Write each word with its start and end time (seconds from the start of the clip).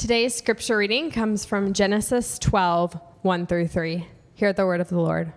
Today's 0.00 0.34
scripture 0.34 0.78
reading 0.78 1.10
comes 1.10 1.44
from 1.44 1.74
Genesis 1.74 2.38
12, 2.38 2.98
1 3.20 3.46
through 3.46 3.68
3. 3.68 4.06
Hear 4.32 4.50
the 4.50 4.64
word 4.64 4.80
of 4.80 4.88
the 4.88 4.98
Lord. 4.98 5.34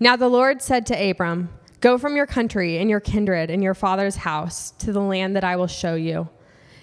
Now 0.00 0.16
the 0.16 0.26
Lord 0.26 0.60
said 0.60 0.86
to 0.86 1.10
Abram, 1.10 1.50
Go 1.78 1.96
from 1.96 2.16
your 2.16 2.26
country 2.26 2.78
and 2.78 2.90
your 2.90 2.98
kindred 2.98 3.48
and 3.48 3.62
your 3.62 3.74
father's 3.74 4.16
house 4.16 4.72
to 4.80 4.92
the 4.92 5.00
land 5.00 5.36
that 5.36 5.44
I 5.44 5.54
will 5.54 5.68
show 5.68 5.94
you. 5.94 6.28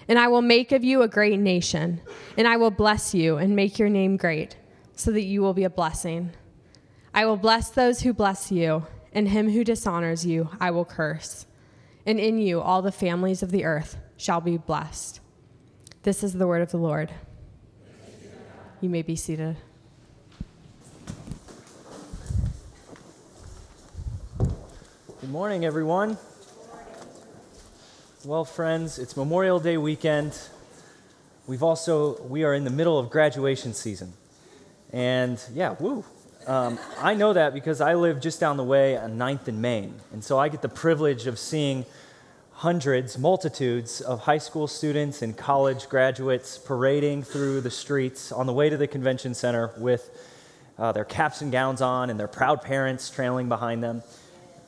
And 0.08 0.18
I 0.18 0.28
will 0.28 0.40
make 0.40 0.72
of 0.72 0.82
you 0.82 1.02
a 1.02 1.08
great 1.08 1.38
nation, 1.38 2.00
and 2.38 2.48
I 2.48 2.56
will 2.56 2.70
bless 2.70 3.14
you 3.14 3.36
and 3.36 3.54
make 3.54 3.78
your 3.78 3.90
name 3.90 4.16
great, 4.16 4.56
so 4.96 5.10
that 5.10 5.24
you 5.24 5.42
will 5.42 5.52
be 5.52 5.64
a 5.64 5.70
blessing. 5.70 6.30
I 7.12 7.26
will 7.26 7.36
bless 7.36 7.68
those 7.68 8.00
who 8.00 8.14
bless 8.14 8.50
you, 8.50 8.86
and 9.12 9.28
him 9.28 9.50
who 9.50 9.62
dishonors 9.62 10.24
you 10.24 10.48
I 10.58 10.70
will 10.70 10.86
curse. 10.86 11.44
And 12.06 12.18
in 12.18 12.38
you 12.38 12.62
all 12.62 12.80
the 12.80 12.90
families 12.90 13.42
of 13.42 13.50
the 13.50 13.66
earth 13.66 13.98
shall 14.16 14.40
be 14.40 14.56
blessed. 14.56 15.20
This 16.08 16.24
is 16.24 16.32
the 16.32 16.46
word 16.46 16.62
of 16.62 16.70
the 16.70 16.78
Lord. 16.78 17.10
You 18.80 18.88
may 18.88 19.02
be 19.02 19.14
seated. 19.14 19.58
Good 24.38 25.28
morning, 25.28 25.66
everyone. 25.66 26.16
Well, 28.24 28.46
friends, 28.46 28.98
it's 28.98 29.18
Memorial 29.18 29.60
Day 29.60 29.76
weekend. 29.76 30.32
We've 31.46 31.62
also 31.62 32.18
we 32.22 32.42
are 32.42 32.54
in 32.54 32.64
the 32.64 32.70
middle 32.70 32.98
of 32.98 33.10
graduation 33.10 33.74
season, 33.74 34.14
and 34.90 35.38
yeah, 35.52 35.74
woo. 35.78 36.06
Um, 36.46 36.78
I 36.98 37.12
know 37.12 37.34
that 37.34 37.52
because 37.52 37.82
I 37.82 37.92
live 37.96 38.18
just 38.22 38.40
down 38.40 38.56
the 38.56 38.64
way 38.64 38.96
on 38.96 39.18
9th 39.18 39.48
and 39.48 39.60
Main, 39.60 40.00
and 40.14 40.24
so 40.24 40.38
I 40.38 40.48
get 40.48 40.62
the 40.62 40.70
privilege 40.70 41.26
of 41.26 41.38
seeing 41.38 41.84
hundreds, 42.58 43.16
multitudes 43.16 44.00
of 44.00 44.18
high 44.18 44.36
school 44.38 44.66
students 44.66 45.22
and 45.22 45.36
college 45.36 45.88
graduates 45.88 46.58
parading 46.58 47.22
through 47.22 47.60
the 47.60 47.70
streets 47.70 48.32
on 48.32 48.46
the 48.46 48.52
way 48.52 48.68
to 48.68 48.76
the 48.76 48.88
convention 48.88 49.32
center 49.32 49.70
with 49.78 50.10
uh, 50.76 50.90
their 50.90 51.04
caps 51.04 51.40
and 51.40 51.52
gowns 51.52 51.80
on 51.80 52.10
and 52.10 52.18
their 52.18 52.26
proud 52.26 52.60
parents 52.60 53.10
trailing 53.10 53.48
behind 53.48 53.80
them. 53.80 54.02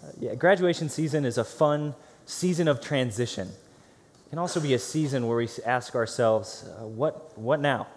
Uh, 0.04 0.06
yeah, 0.20 0.34
graduation 0.36 0.88
season 0.88 1.24
is 1.24 1.36
a 1.36 1.42
fun 1.42 1.92
season 2.26 2.68
of 2.68 2.80
transition. 2.80 3.48
It 3.48 4.30
can 4.30 4.38
also 4.38 4.60
be 4.60 4.74
a 4.74 4.78
season 4.78 5.26
where 5.26 5.38
we 5.38 5.48
ask 5.66 5.96
ourselves, 5.96 6.64
uh, 6.68 6.86
what, 6.86 7.36
what 7.36 7.58
now? 7.58 7.88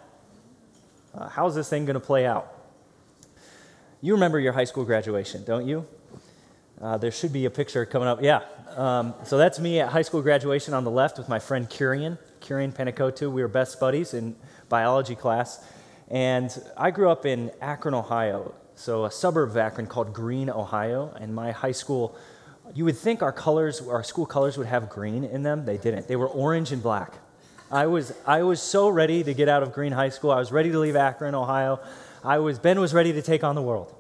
Uh, 1.13 1.29
how's 1.29 1.53
this 1.53 1.69
thing 1.69 1.85
going 1.85 1.93
to 1.93 1.99
play 1.99 2.25
out? 2.25 2.51
You 4.01 4.13
remember 4.13 4.39
your 4.39 4.53
high 4.53 4.63
school 4.63 4.85
graduation, 4.85 5.43
don't 5.43 5.67
you? 5.67 5.85
Uh, 6.83 6.97
there 6.97 7.11
should 7.11 7.31
be 7.31 7.45
a 7.45 7.49
picture 7.49 7.85
coming 7.85 8.09
up. 8.09 8.21
Yeah, 8.21 8.41
um, 8.75 9.13
so 9.23 9.37
that's 9.37 9.57
me 9.57 9.79
at 9.79 9.87
high 9.87 10.01
school 10.01 10.21
graduation 10.21 10.73
on 10.73 10.83
the 10.83 10.91
left 10.91 11.17
with 11.17 11.29
my 11.29 11.39
friend 11.39 11.69
Kurian, 11.69 12.17
Kurian 12.41 12.73
Panakotu. 12.73 13.31
We 13.31 13.41
were 13.41 13.47
best 13.47 13.79
buddies 13.79 14.13
in 14.13 14.35
biology 14.67 15.15
class. 15.15 15.65
And 16.09 16.51
I 16.75 16.91
grew 16.91 17.09
up 17.09 17.25
in 17.25 17.51
Akron, 17.61 17.93
Ohio, 17.93 18.53
so 18.75 19.05
a 19.05 19.11
suburb 19.11 19.51
of 19.51 19.55
Akron 19.55 19.87
called 19.87 20.11
Green, 20.11 20.49
Ohio. 20.49 21.15
And 21.21 21.33
my 21.33 21.51
high 21.51 21.71
school, 21.71 22.17
you 22.75 22.83
would 22.83 22.97
think 22.97 23.21
our 23.21 23.31
colors, 23.31 23.81
our 23.87 24.03
school 24.03 24.25
colors 24.25 24.57
would 24.57 24.67
have 24.67 24.89
green 24.89 25.23
in 25.23 25.41
them. 25.41 25.63
They 25.63 25.77
didn't. 25.77 26.09
They 26.09 26.17
were 26.17 26.27
orange 26.27 26.73
and 26.73 26.83
black. 26.83 27.13
I 27.71 27.87
was, 27.87 28.13
I 28.27 28.43
was 28.43 28.61
so 28.61 28.89
ready 28.89 29.23
to 29.23 29.33
get 29.33 29.47
out 29.47 29.63
of 29.63 29.71
Green 29.71 29.93
High 29.93 30.09
School. 30.09 30.31
I 30.31 30.37
was 30.37 30.51
ready 30.51 30.69
to 30.69 30.79
leave 30.79 30.97
Akron, 30.97 31.33
Ohio. 31.33 31.79
I 32.25 32.39
was, 32.39 32.59
Ben 32.59 32.81
was 32.81 32.93
ready 32.93 33.13
to 33.13 33.21
take 33.21 33.45
on 33.45 33.55
the 33.55 33.61
world. 33.61 33.95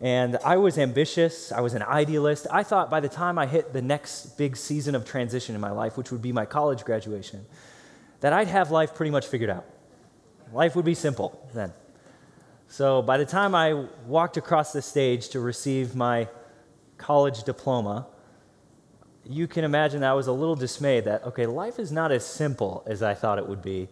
And 0.00 0.38
I 0.44 0.56
was 0.58 0.78
ambitious, 0.78 1.50
I 1.50 1.60
was 1.60 1.74
an 1.74 1.82
idealist. 1.82 2.46
I 2.52 2.62
thought 2.62 2.88
by 2.88 3.00
the 3.00 3.08
time 3.08 3.36
I 3.36 3.46
hit 3.46 3.72
the 3.72 3.82
next 3.82 4.38
big 4.38 4.56
season 4.56 4.94
of 4.94 5.04
transition 5.04 5.54
in 5.54 5.60
my 5.60 5.72
life, 5.72 5.96
which 5.96 6.12
would 6.12 6.22
be 6.22 6.30
my 6.30 6.46
college 6.46 6.84
graduation, 6.84 7.44
that 8.20 8.32
I'd 8.32 8.48
have 8.48 8.70
life 8.70 8.94
pretty 8.94 9.10
much 9.10 9.26
figured 9.26 9.50
out. 9.50 9.64
Life 10.52 10.76
would 10.76 10.84
be 10.84 10.94
simple 10.94 11.48
then. 11.52 11.72
So 12.68 13.02
by 13.02 13.18
the 13.18 13.26
time 13.26 13.54
I 13.54 13.86
walked 14.06 14.36
across 14.36 14.72
the 14.72 14.82
stage 14.82 15.30
to 15.30 15.40
receive 15.40 15.96
my 15.96 16.28
college 16.96 17.42
diploma, 17.42 18.06
you 19.24 19.46
can 19.46 19.64
imagine 19.64 20.04
I 20.04 20.14
was 20.14 20.26
a 20.26 20.32
little 20.32 20.54
dismayed 20.54 21.04
that, 21.04 21.24
okay, 21.24 21.46
life 21.46 21.78
is 21.78 21.90
not 21.90 22.12
as 22.12 22.24
simple 22.24 22.84
as 22.86 23.02
I 23.02 23.14
thought 23.14 23.38
it 23.38 23.48
would 23.48 23.62
be 23.62 23.88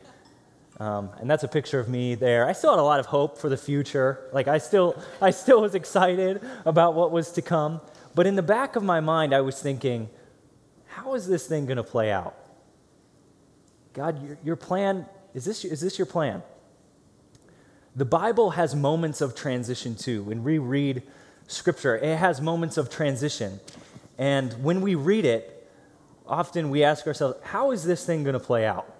um, 0.78 1.10
and 1.20 1.30
that's 1.30 1.42
a 1.42 1.48
picture 1.48 1.80
of 1.80 1.88
me 1.88 2.14
there. 2.14 2.46
I 2.46 2.52
still 2.52 2.70
had 2.70 2.78
a 2.78 2.82
lot 2.82 3.00
of 3.00 3.06
hope 3.06 3.38
for 3.38 3.48
the 3.48 3.56
future. 3.56 4.28
Like 4.32 4.46
I 4.46 4.58
still, 4.58 5.02
I 5.22 5.30
still 5.30 5.62
was 5.62 5.74
excited 5.74 6.40
about 6.66 6.94
what 6.94 7.10
was 7.10 7.32
to 7.32 7.42
come. 7.42 7.80
But 8.14 8.26
in 8.26 8.36
the 8.36 8.42
back 8.42 8.76
of 8.76 8.82
my 8.82 9.00
mind, 9.00 9.34
I 9.34 9.40
was 9.40 9.60
thinking, 9.60 10.08
how 10.86 11.14
is 11.14 11.26
this 11.26 11.46
thing 11.46 11.66
going 11.66 11.76
to 11.76 11.82
play 11.82 12.10
out? 12.10 12.34
God, 13.94 14.22
your, 14.22 14.38
your 14.44 14.56
plan, 14.56 15.06
is 15.32 15.44
this, 15.44 15.64
is 15.64 15.80
this 15.80 15.98
your 15.98 16.06
plan? 16.06 16.42
The 17.94 18.04
Bible 18.04 18.50
has 18.50 18.74
moments 18.74 19.22
of 19.22 19.34
transition 19.34 19.96
too. 19.96 20.22
When 20.24 20.44
we 20.44 20.58
read 20.58 21.02
Scripture, 21.46 21.96
it 21.96 22.16
has 22.16 22.40
moments 22.42 22.76
of 22.76 22.90
transition. 22.90 23.60
And 24.18 24.52
when 24.62 24.82
we 24.82 24.94
read 24.94 25.24
it, 25.24 25.70
often 26.26 26.68
we 26.68 26.84
ask 26.84 27.06
ourselves, 27.06 27.38
how 27.42 27.70
is 27.70 27.84
this 27.84 28.04
thing 28.04 28.24
going 28.24 28.34
to 28.34 28.40
play 28.40 28.66
out? 28.66 28.95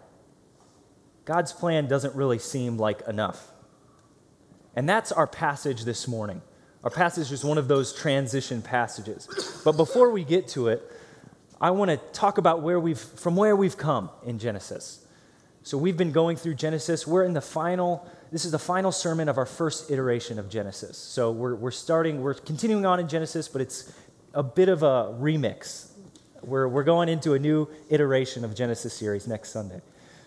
God's 1.27 1.53
plan 1.53 1.87
doesn't 1.87 2.15
really 2.15 2.39
seem 2.39 2.79
like 2.79 3.07
enough. 3.07 3.49
And 4.75 4.89
that's 4.89 5.13
our 5.13 5.27
passage 5.27 5.85
this 5.85 6.09
morning. 6.09 6.41
Our 6.83 6.91
passage 6.91 7.31
is 7.33 7.45
one 7.45 7.59
of 7.59 7.69
those 7.69 7.93
transition 7.93 8.63
passages. 8.63 9.61
But 9.65 9.73
before 9.73 10.11
we 10.11 10.25
get 10.25 10.49
to 10.49 10.69
it, 10.69 10.83
I 11.61 11.71
want 11.73 11.91
to 11.91 11.99
talk 12.19 12.39
about 12.39 12.63
where 12.63 12.81
we've 12.81 12.99
from 12.99 13.37
where 13.37 13.57
we've 13.57 13.77
come 13.77 14.09
in 14.25 14.39
Genesis. 14.39 15.05
So 15.63 15.77
we've 15.77 15.97
been 15.97 16.13
going 16.13 16.37
through 16.37 16.55
Genesis. 16.55 17.07
We're 17.07 17.25
in 17.25 17.33
the 17.33 17.41
final 17.41 18.09
this 18.31 18.45
is 18.45 18.53
the 18.53 18.59
final 18.59 18.93
sermon 18.93 19.29
of 19.29 19.39
our 19.39 19.47
first 19.47 19.91
iteration 19.91 20.39
of 20.39 20.49
Genesis. 20.49 20.99
So 20.99 21.31
we're, 21.31 21.55
we're 21.55 21.71
starting, 21.71 22.23
we're 22.23 22.35
continuing 22.35 22.85
on 22.85 22.99
in 22.99 23.09
Genesis, 23.09 23.49
but 23.49 23.61
it's 23.61 23.93
a 24.35 24.43
bit 24.43 24.69
of 24.69 24.83
a 24.83 25.17
remix. 25.19 25.91
We're, 26.43 26.69
we're 26.69 26.85
going 26.85 27.09
into 27.09 27.35
a 27.35 27.39
new 27.39 27.69
iteration 27.89 28.45
of 28.45 28.55
Genesis 28.55 28.95
series 28.95 29.27
next 29.27 29.51
Sunday. 29.51 29.81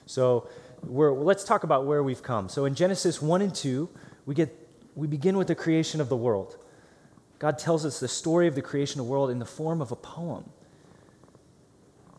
So 0.05 0.47
let's 0.83 1.43
talk 1.43 1.63
about 1.63 1.85
where 1.85 2.03
we've 2.03 2.23
come. 2.23 2.49
So 2.49 2.65
in 2.65 2.75
Genesis 2.75 3.21
1 3.21 3.41
and 3.41 3.53
2, 3.53 3.89
we, 4.25 4.35
get, 4.35 4.55
we 4.95 5.07
begin 5.07 5.37
with 5.37 5.47
the 5.47 5.55
creation 5.55 6.01
of 6.01 6.09
the 6.09 6.17
world. 6.17 6.57
God 7.39 7.57
tells 7.57 7.85
us 7.85 7.99
the 7.99 8.07
story 8.07 8.47
of 8.47 8.55
the 8.55 8.61
creation 8.61 8.99
of 8.99 9.05
the 9.05 9.11
world 9.11 9.29
in 9.29 9.39
the 9.39 9.45
form 9.45 9.81
of 9.81 9.91
a 9.91 9.95
poem. 9.95 10.49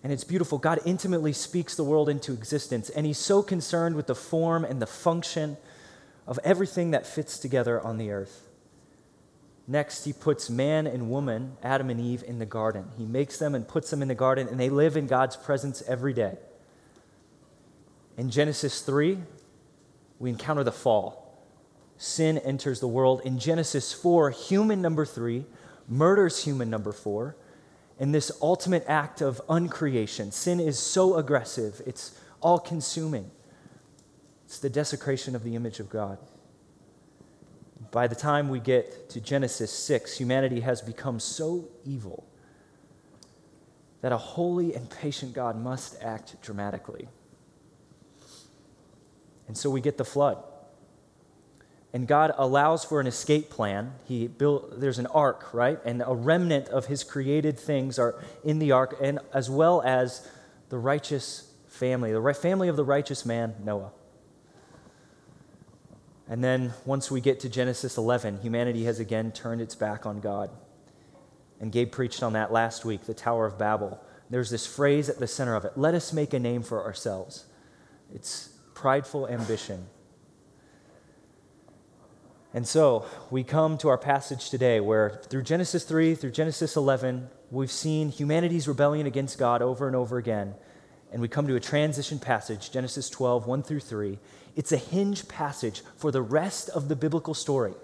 And 0.02 0.12
it's 0.12 0.24
beautiful. 0.24 0.58
God 0.58 0.80
intimately 0.86 1.34
speaks 1.34 1.74
the 1.74 1.84
world 1.84 2.08
into 2.08 2.32
existence, 2.32 2.88
and 2.88 3.04
He's 3.04 3.18
so 3.18 3.42
concerned 3.42 3.96
with 3.96 4.06
the 4.06 4.14
form 4.14 4.64
and 4.64 4.80
the 4.80 4.86
function 4.86 5.58
of 6.26 6.38
everything 6.42 6.92
that 6.92 7.06
fits 7.06 7.38
together 7.38 7.80
on 7.80 7.98
the 7.98 8.10
earth. 8.10 8.48
Next, 9.66 10.04
He 10.04 10.14
puts 10.14 10.48
man 10.48 10.86
and 10.86 11.10
woman, 11.10 11.56
Adam 11.62 11.90
and 11.90 12.00
Eve, 12.00 12.24
in 12.26 12.38
the 12.38 12.46
garden. 12.46 12.86
He 12.96 13.04
makes 13.04 13.38
them 13.38 13.54
and 13.54 13.68
puts 13.68 13.90
them 13.90 14.00
in 14.00 14.08
the 14.08 14.14
garden, 14.14 14.48
and 14.48 14.58
they 14.58 14.70
live 14.70 14.96
in 14.96 15.06
God's 15.06 15.36
presence 15.36 15.82
every 15.86 16.14
day. 16.14 16.38
In 18.20 18.28
Genesis 18.28 18.82
3, 18.82 19.16
we 20.18 20.28
encounter 20.28 20.62
the 20.62 20.70
fall. 20.70 21.42
Sin 21.96 22.36
enters 22.36 22.78
the 22.78 22.86
world. 22.86 23.22
In 23.24 23.38
Genesis 23.38 23.94
4, 23.94 24.28
human 24.28 24.82
number 24.82 25.06
3 25.06 25.46
murders 25.88 26.44
human 26.44 26.68
number 26.68 26.92
4. 26.92 27.34
In 27.98 28.12
this 28.12 28.30
ultimate 28.42 28.84
act 28.86 29.22
of 29.22 29.40
uncreation, 29.48 30.34
sin 30.34 30.60
is 30.60 30.78
so 30.78 31.16
aggressive, 31.16 31.80
it's 31.86 32.20
all 32.42 32.58
consuming. 32.58 33.30
It's 34.44 34.58
the 34.58 34.68
desecration 34.68 35.34
of 35.34 35.42
the 35.42 35.56
image 35.56 35.80
of 35.80 35.88
God. 35.88 36.18
By 37.90 38.06
the 38.06 38.14
time 38.14 38.50
we 38.50 38.60
get 38.60 39.08
to 39.08 39.20
Genesis 39.22 39.72
6, 39.72 40.18
humanity 40.18 40.60
has 40.60 40.82
become 40.82 41.20
so 41.20 41.70
evil 41.86 42.26
that 44.02 44.12
a 44.12 44.18
holy 44.18 44.74
and 44.74 44.90
patient 44.90 45.32
God 45.32 45.58
must 45.58 45.96
act 46.02 46.38
dramatically. 46.42 47.08
And 49.50 49.58
so 49.58 49.68
we 49.68 49.80
get 49.80 49.98
the 49.98 50.04
flood. 50.04 50.40
And 51.92 52.06
God 52.06 52.32
allows 52.38 52.84
for 52.84 53.00
an 53.00 53.08
escape 53.08 53.50
plan. 53.50 53.94
He 54.06 54.28
built 54.28 54.78
there's 54.78 55.00
an 55.00 55.08
ark, 55.08 55.52
right? 55.52 55.76
And 55.84 56.04
a 56.06 56.14
remnant 56.14 56.68
of 56.68 56.86
his 56.86 57.02
created 57.02 57.58
things 57.58 57.98
are 57.98 58.22
in 58.44 58.60
the 58.60 58.70
ark 58.70 58.96
and 59.02 59.18
as 59.34 59.50
well 59.50 59.82
as 59.82 60.24
the 60.68 60.78
righteous 60.78 61.52
family, 61.66 62.12
the 62.12 62.32
family 62.32 62.68
of 62.68 62.76
the 62.76 62.84
righteous 62.84 63.26
man 63.26 63.56
Noah. 63.64 63.90
And 66.28 66.44
then 66.44 66.72
once 66.84 67.10
we 67.10 67.20
get 67.20 67.40
to 67.40 67.48
Genesis 67.48 67.98
11, 67.98 68.42
humanity 68.42 68.84
has 68.84 69.00
again 69.00 69.32
turned 69.32 69.60
its 69.60 69.74
back 69.74 70.06
on 70.06 70.20
God. 70.20 70.48
And 71.58 71.72
Gabe 71.72 71.90
preached 71.90 72.22
on 72.22 72.34
that 72.34 72.52
last 72.52 72.84
week, 72.84 73.06
the 73.06 73.14
Tower 73.14 73.46
of 73.46 73.58
Babel. 73.58 74.00
There's 74.30 74.50
this 74.50 74.64
phrase 74.64 75.08
at 75.08 75.18
the 75.18 75.26
center 75.26 75.56
of 75.56 75.64
it 75.64 75.72
let 75.74 75.94
us 75.94 76.12
make 76.12 76.32
a 76.34 76.38
name 76.38 76.62
for 76.62 76.84
ourselves. 76.84 77.46
It's 78.14 78.49
prideful 78.80 79.28
ambition. 79.28 79.86
And 82.54 82.66
so 82.66 83.04
we 83.30 83.44
come 83.44 83.76
to 83.78 83.88
our 83.88 83.98
passage 83.98 84.48
today 84.48 84.80
where 84.80 85.20
through 85.28 85.42
Genesis 85.42 85.84
3, 85.84 86.14
through 86.14 86.30
Genesis 86.30 86.76
11, 86.76 87.28
we've 87.50 87.70
seen 87.70 88.08
humanity's 88.08 88.66
rebellion 88.66 89.06
against 89.06 89.38
God 89.38 89.60
over 89.60 89.86
and 89.86 89.94
over 89.94 90.16
again. 90.16 90.54
and 91.12 91.20
we 91.20 91.28
come 91.28 91.46
to 91.48 91.56
a 91.56 91.60
transition 91.60 92.18
passage, 92.18 92.70
Genesis 92.70 93.10
12, 93.10 93.46
1 93.46 93.62
through 93.64 93.80
3. 93.80 94.18
It's 94.56 94.72
a 94.72 94.76
hinge 94.76 95.28
passage 95.28 95.82
for 95.96 96.10
the 96.12 96.22
rest 96.22 96.70
of 96.70 96.88
the 96.88 96.96
biblical 96.96 97.34
story. 97.34 97.74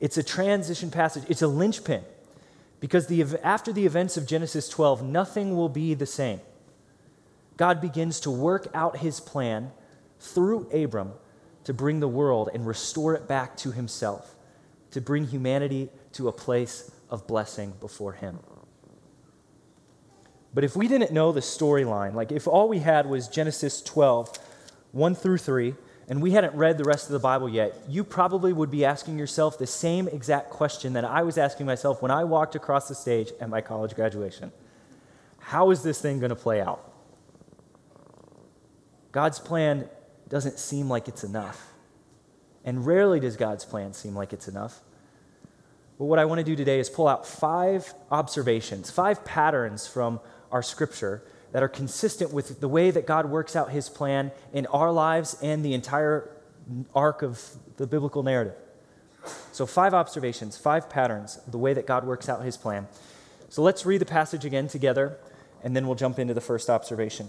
It's 0.00 0.16
a 0.16 0.22
transition 0.22 0.90
passage, 0.90 1.24
it's 1.28 1.42
a 1.42 1.48
linchpin. 1.48 2.04
Because 2.80 3.08
the, 3.08 3.22
after 3.42 3.72
the 3.72 3.84
events 3.84 4.16
of 4.16 4.26
Genesis 4.26 4.68
12, 4.68 5.02
nothing 5.02 5.56
will 5.56 5.68
be 5.68 5.94
the 5.94 6.06
same. 6.06 6.40
God 7.56 7.80
begins 7.80 8.20
to 8.20 8.30
work 8.30 8.68
out 8.74 8.98
his 8.98 9.20
plan 9.20 9.70
through 10.18 10.68
Abram 10.72 11.12
to 11.64 11.72
bring 11.72 12.00
the 12.00 12.08
world 12.08 12.50
and 12.52 12.66
restore 12.66 13.14
it 13.14 13.26
back 13.26 13.56
to 13.58 13.72
himself, 13.72 14.34
to 14.90 15.00
bring 15.00 15.26
humanity 15.26 15.88
to 16.12 16.28
a 16.28 16.32
place 16.32 16.90
of 17.10 17.26
blessing 17.26 17.72
before 17.80 18.12
him. 18.12 18.38
But 20.52 20.64
if 20.64 20.76
we 20.76 20.86
didn't 20.86 21.12
know 21.12 21.32
the 21.32 21.40
storyline, 21.40 22.14
like 22.14 22.30
if 22.30 22.46
all 22.46 22.68
we 22.68 22.78
had 22.78 23.06
was 23.06 23.28
Genesis 23.28 23.82
12, 23.82 24.38
1 24.92 25.14
through 25.14 25.38
3, 25.38 25.74
and 26.08 26.22
we 26.22 26.32
hadn't 26.32 26.54
read 26.54 26.78
the 26.78 26.84
rest 26.84 27.06
of 27.06 27.12
the 27.12 27.18
Bible 27.18 27.48
yet, 27.48 27.74
you 27.88 28.04
probably 28.04 28.52
would 28.52 28.70
be 28.70 28.84
asking 28.84 29.18
yourself 29.18 29.58
the 29.58 29.66
same 29.66 30.06
exact 30.08 30.50
question 30.50 30.92
that 30.92 31.04
I 31.04 31.22
was 31.22 31.38
asking 31.38 31.66
myself 31.66 32.02
when 32.02 32.10
I 32.10 32.24
walked 32.24 32.54
across 32.54 32.88
the 32.88 32.94
stage 32.94 33.32
at 33.40 33.48
my 33.48 33.60
college 33.60 33.94
graduation 33.94 34.52
How 35.38 35.70
is 35.70 35.82
this 35.82 36.00
thing 36.00 36.20
going 36.20 36.30
to 36.30 36.36
play 36.36 36.60
out? 36.60 36.93
God's 39.14 39.38
plan 39.38 39.88
doesn't 40.28 40.58
seem 40.58 40.88
like 40.88 41.06
it's 41.06 41.22
enough. 41.22 41.72
And 42.64 42.84
rarely 42.84 43.20
does 43.20 43.36
God's 43.36 43.64
plan 43.64 43.92
seem 43.92 44.16
like 44.16 44.32
it's 44.32 44.48
enough. 44.48 44.80
But 46.00 46.06
what 46.06 46.18
I 46.18 46.24
want 46.24 46.40
to 46.40 46.44
do 46.44 46.56
today 46.56 46.80
is 46.80 46.90
pull 46.90 47.06
out 47.06 47.24
five 47.24 47.94
observations, 48.10 48.90
five 48.90 49.24
patterns 49.24 49.86
from 49.86 50.18
our 50.50 50.64
scripture 50.64 51.22
that 51.52 51.62
are 51.62 51.68
consistent 51.68 52.32
with 52.32 52.58
the 52.58 52.66
way 52.66 52.90
that 52.90 53.06
God 53.06 53.26
works 53.26 53.54
out 53.54 53.70
his 53.70 53.88
plan 53.88 54.32
in 54.52 54.66
our 54.66 54.90
lives 54.90 55.36
and 55.40 55.64
the 55.64 55.74
entire 55.74 56.28
arc 56.92 57.22
of 57.22 57.40
the 57.76 57.86
biblical 57.86 58.24
narrative. 58.24 58.56
So, 59.52 59.64
five 59.64 59.94
observations, 59.94 60.56
five 60.58 60.90
patterns 60.90 61.38
the 61.46 61.58
way 61.58 61.72
that 61.72 61.86
God 61.86 62.04
works 62.04 62.28
out 62.28 62.42
his 62.42 62.56
plan. 62.56 62.88
So, 63.48 63.62
let's 63.62 63.86
read 63.86 64.00
the 64.00 64.06
passage 64.06 64.44
again 64.44 64.66
together, 64.66 65.18
and 65.62 65.76
then 65.76 65.86
we'll 65.86 65.94
jump 65.94 66.18
into 66.18 66.34
the 66.34 66.40
first 66.40 66.68
observation. 66.68 67.28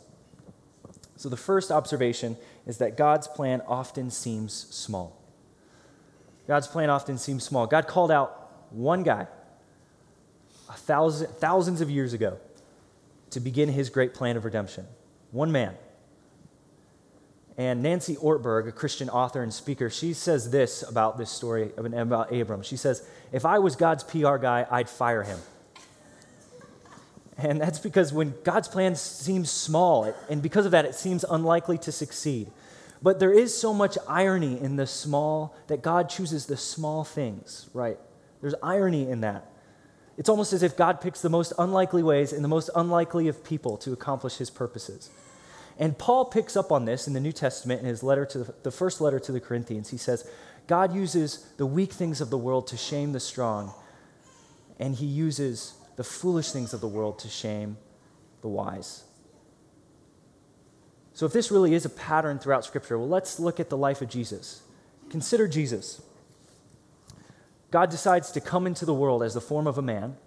So, 1.21 1.29
the 1.29 1.37
first 1.37 1.69
observation 1.69 2.35
is 2.65 2.79
that 2.79 2.97
God's 2.97 3.27
plan 3.27 3.61
often 3.67 4.09
seems 4.09 4.51
small. 4.71 5.15
God's 6.47 6.65
plan 6.65 6.89
often 6.89 7.19
seems 7.19 7.43
small. 7.43 7.67
God 7.67 7.85
called 7.85 8.09
out 8.09 8.51
one 8.71 9.03
guy 9.03 9.27
a 10.67 10.73
thousand, 10.73 11.27
thousands 11.33 11.79
of 11.79 11.91
years 11.91 12.13
ago 12.13 12.39
to 13.29 13.39
begin 13.39 13.69
his 13.69 13.91
great 13.91 14.15
plan 14.15 14.35
of 14.35 14.45
redemption. 14.45 14.87
One 15.29 15.51
man. 15.51 15.75
And 17.55 17.83
Nancy 17.83 18.15
Ortberg, 18.15 18.67
a 18.67 18.71
Christian 18.71 19.07
author 19.07 19.43
and 19.43 19.53
speaker, 19.53 19.91
she 19.91 20.13
says 20.13 20.49
this 20.49 20.81
about 20.81 21.19
this 21.19 21.29
story 21.29 21.69
about 21.77 22.33
Abram. 22.33 22.63
She 22.63 22.77
says, 22.77 23.07
If 23.31 23.45
I 23.45 23.59
was 23.59 23.75
God's 23.75 24.03
PR 24.03 24.37
guy, 24.37 24.65
I'd 24.71 24.89
fire 24.89 25.21
him. 25.21 25.37
And 27.43 27.59
that's 27.59 27.79
because 27.79 28.13
when 28.13 28.33
God's 28.43 28.67
plan 28.67 28.95
seems 28.95 29.49
small, 29.49 30.13
and 30.29 30.41
because 30.41 30.65
of 30.65 30.71
that, 30.71 30.85
it 30.85 30.95
seems 30.95 31.23
unlikely 31.23 31.77
to 31.79 31.91
succeed. 31.91 32.51
But 33.01 33.19
there 33.19 33.33
is 33.33 33.57
so 33.57 33.73
much 33.73 33.97
irony 34.07 34.59
in 34.59 34.75
the 34.75 34.85
small, 34.85 35.55
that 35.67 35.81
God 35.81 36.09
chooses 36.09 36.45
the 36.45 36.57
small 36.57 37.03
things, 37.03 37.69
right? 37.73 37.97
There's 38.41 38.55
irony 38.61 39.09
in 39.09 39.21
that. 39.21 39.47
It's 40.17 40.29
almost 40.29 40.53
as 40.53 40.61
if 40.61 40.77
God 40.77 41.01
picks 41.01 41.21
the 41.21 41.29
most 41.29 41.51
unlikely 41.57 42.03
ways 42.03 42.31
and 42.31 42.43
the 42.43 42.49
most 42.49 42.69
unlikely 42.75 43.27
of 43.27 43.43
people 43.43 43.77
to 43.77 43.91
accomplish 43.91 44.37
his 44.37 44.49
purposes. 44.49 45.09
And 45.79 45.97
Paul 45.97 46.25
picks 46.25 46.55
up 46.55 46.71
on 46.71 46.85
this 46.85 47.07
in 47.07 47.13
the 47.13 47.19
New 47.19 47.31
Testament 47.31 47.81
in 47.81 47.87
his 47.87 48.03
letter 48.03 48.25
to 48.25 48.39
the, 48.39 48.53
the 48.63 48.71
first 48.71 49.01
letter 49.01 49.19
to 49.19 49.31
the 49.31 49.39
Corinthians. 49.39 49.89
He 49.89 49.97
says, 49.97 50.29
God 50.67 50.93
uses 50.93 51.47
the 51.57 51.65
weak 51.65 51.91
things 51.91 52.21
of 52.21 52.29
the 52.29 52.37
world 52.37 52.67
to 52.67 52.77
shame 52.77 53.13
the 53.13 53.19
strong, 53.19 53.73
and 54.79 54.95
he 54.95 55.07
uses 55.07 55.73
the 56.01 56.05
foolish 56.05 56.49
things 56.49 56.73
of 56.73 56.81
the 56.81 56.87
world 56.87 57.19
to 57.19 57.27
shame 57.27 57.77
the 58.41 58.47
wise. 58.47 59.03
So, 61.13 61.27
if 61.27 61.31
this 61.31 61.51
really 61.51 61.75
is 61.75 61.85
a 61.85 61.91
pattern 61.91 62.39
throughout 62.39 62.65
Scripture, 62.65 62.97
well, 62.97 63.07
let's 63.07 63.39
look 63.39 63.59
at 63.59 63.69
the 63.69 63.77
life 63.77 64.01
of 64.01 64.09
Jesus. 64.09 64.63
Consider 65.11 65.47
Jesus. 65.47 66.01
God 67.69 67.91
decides 67.91 68.31
to 68.31 68.41
come 68.41 68.65
into 68.65 68.83
the 68.83 68.95
world 68.95 69.21
as 69.21 69.35
the 69.35 69.41
form 69.41 69.67
of 69.67 69.77
a 69.77 69.83
man, 69.83 70.17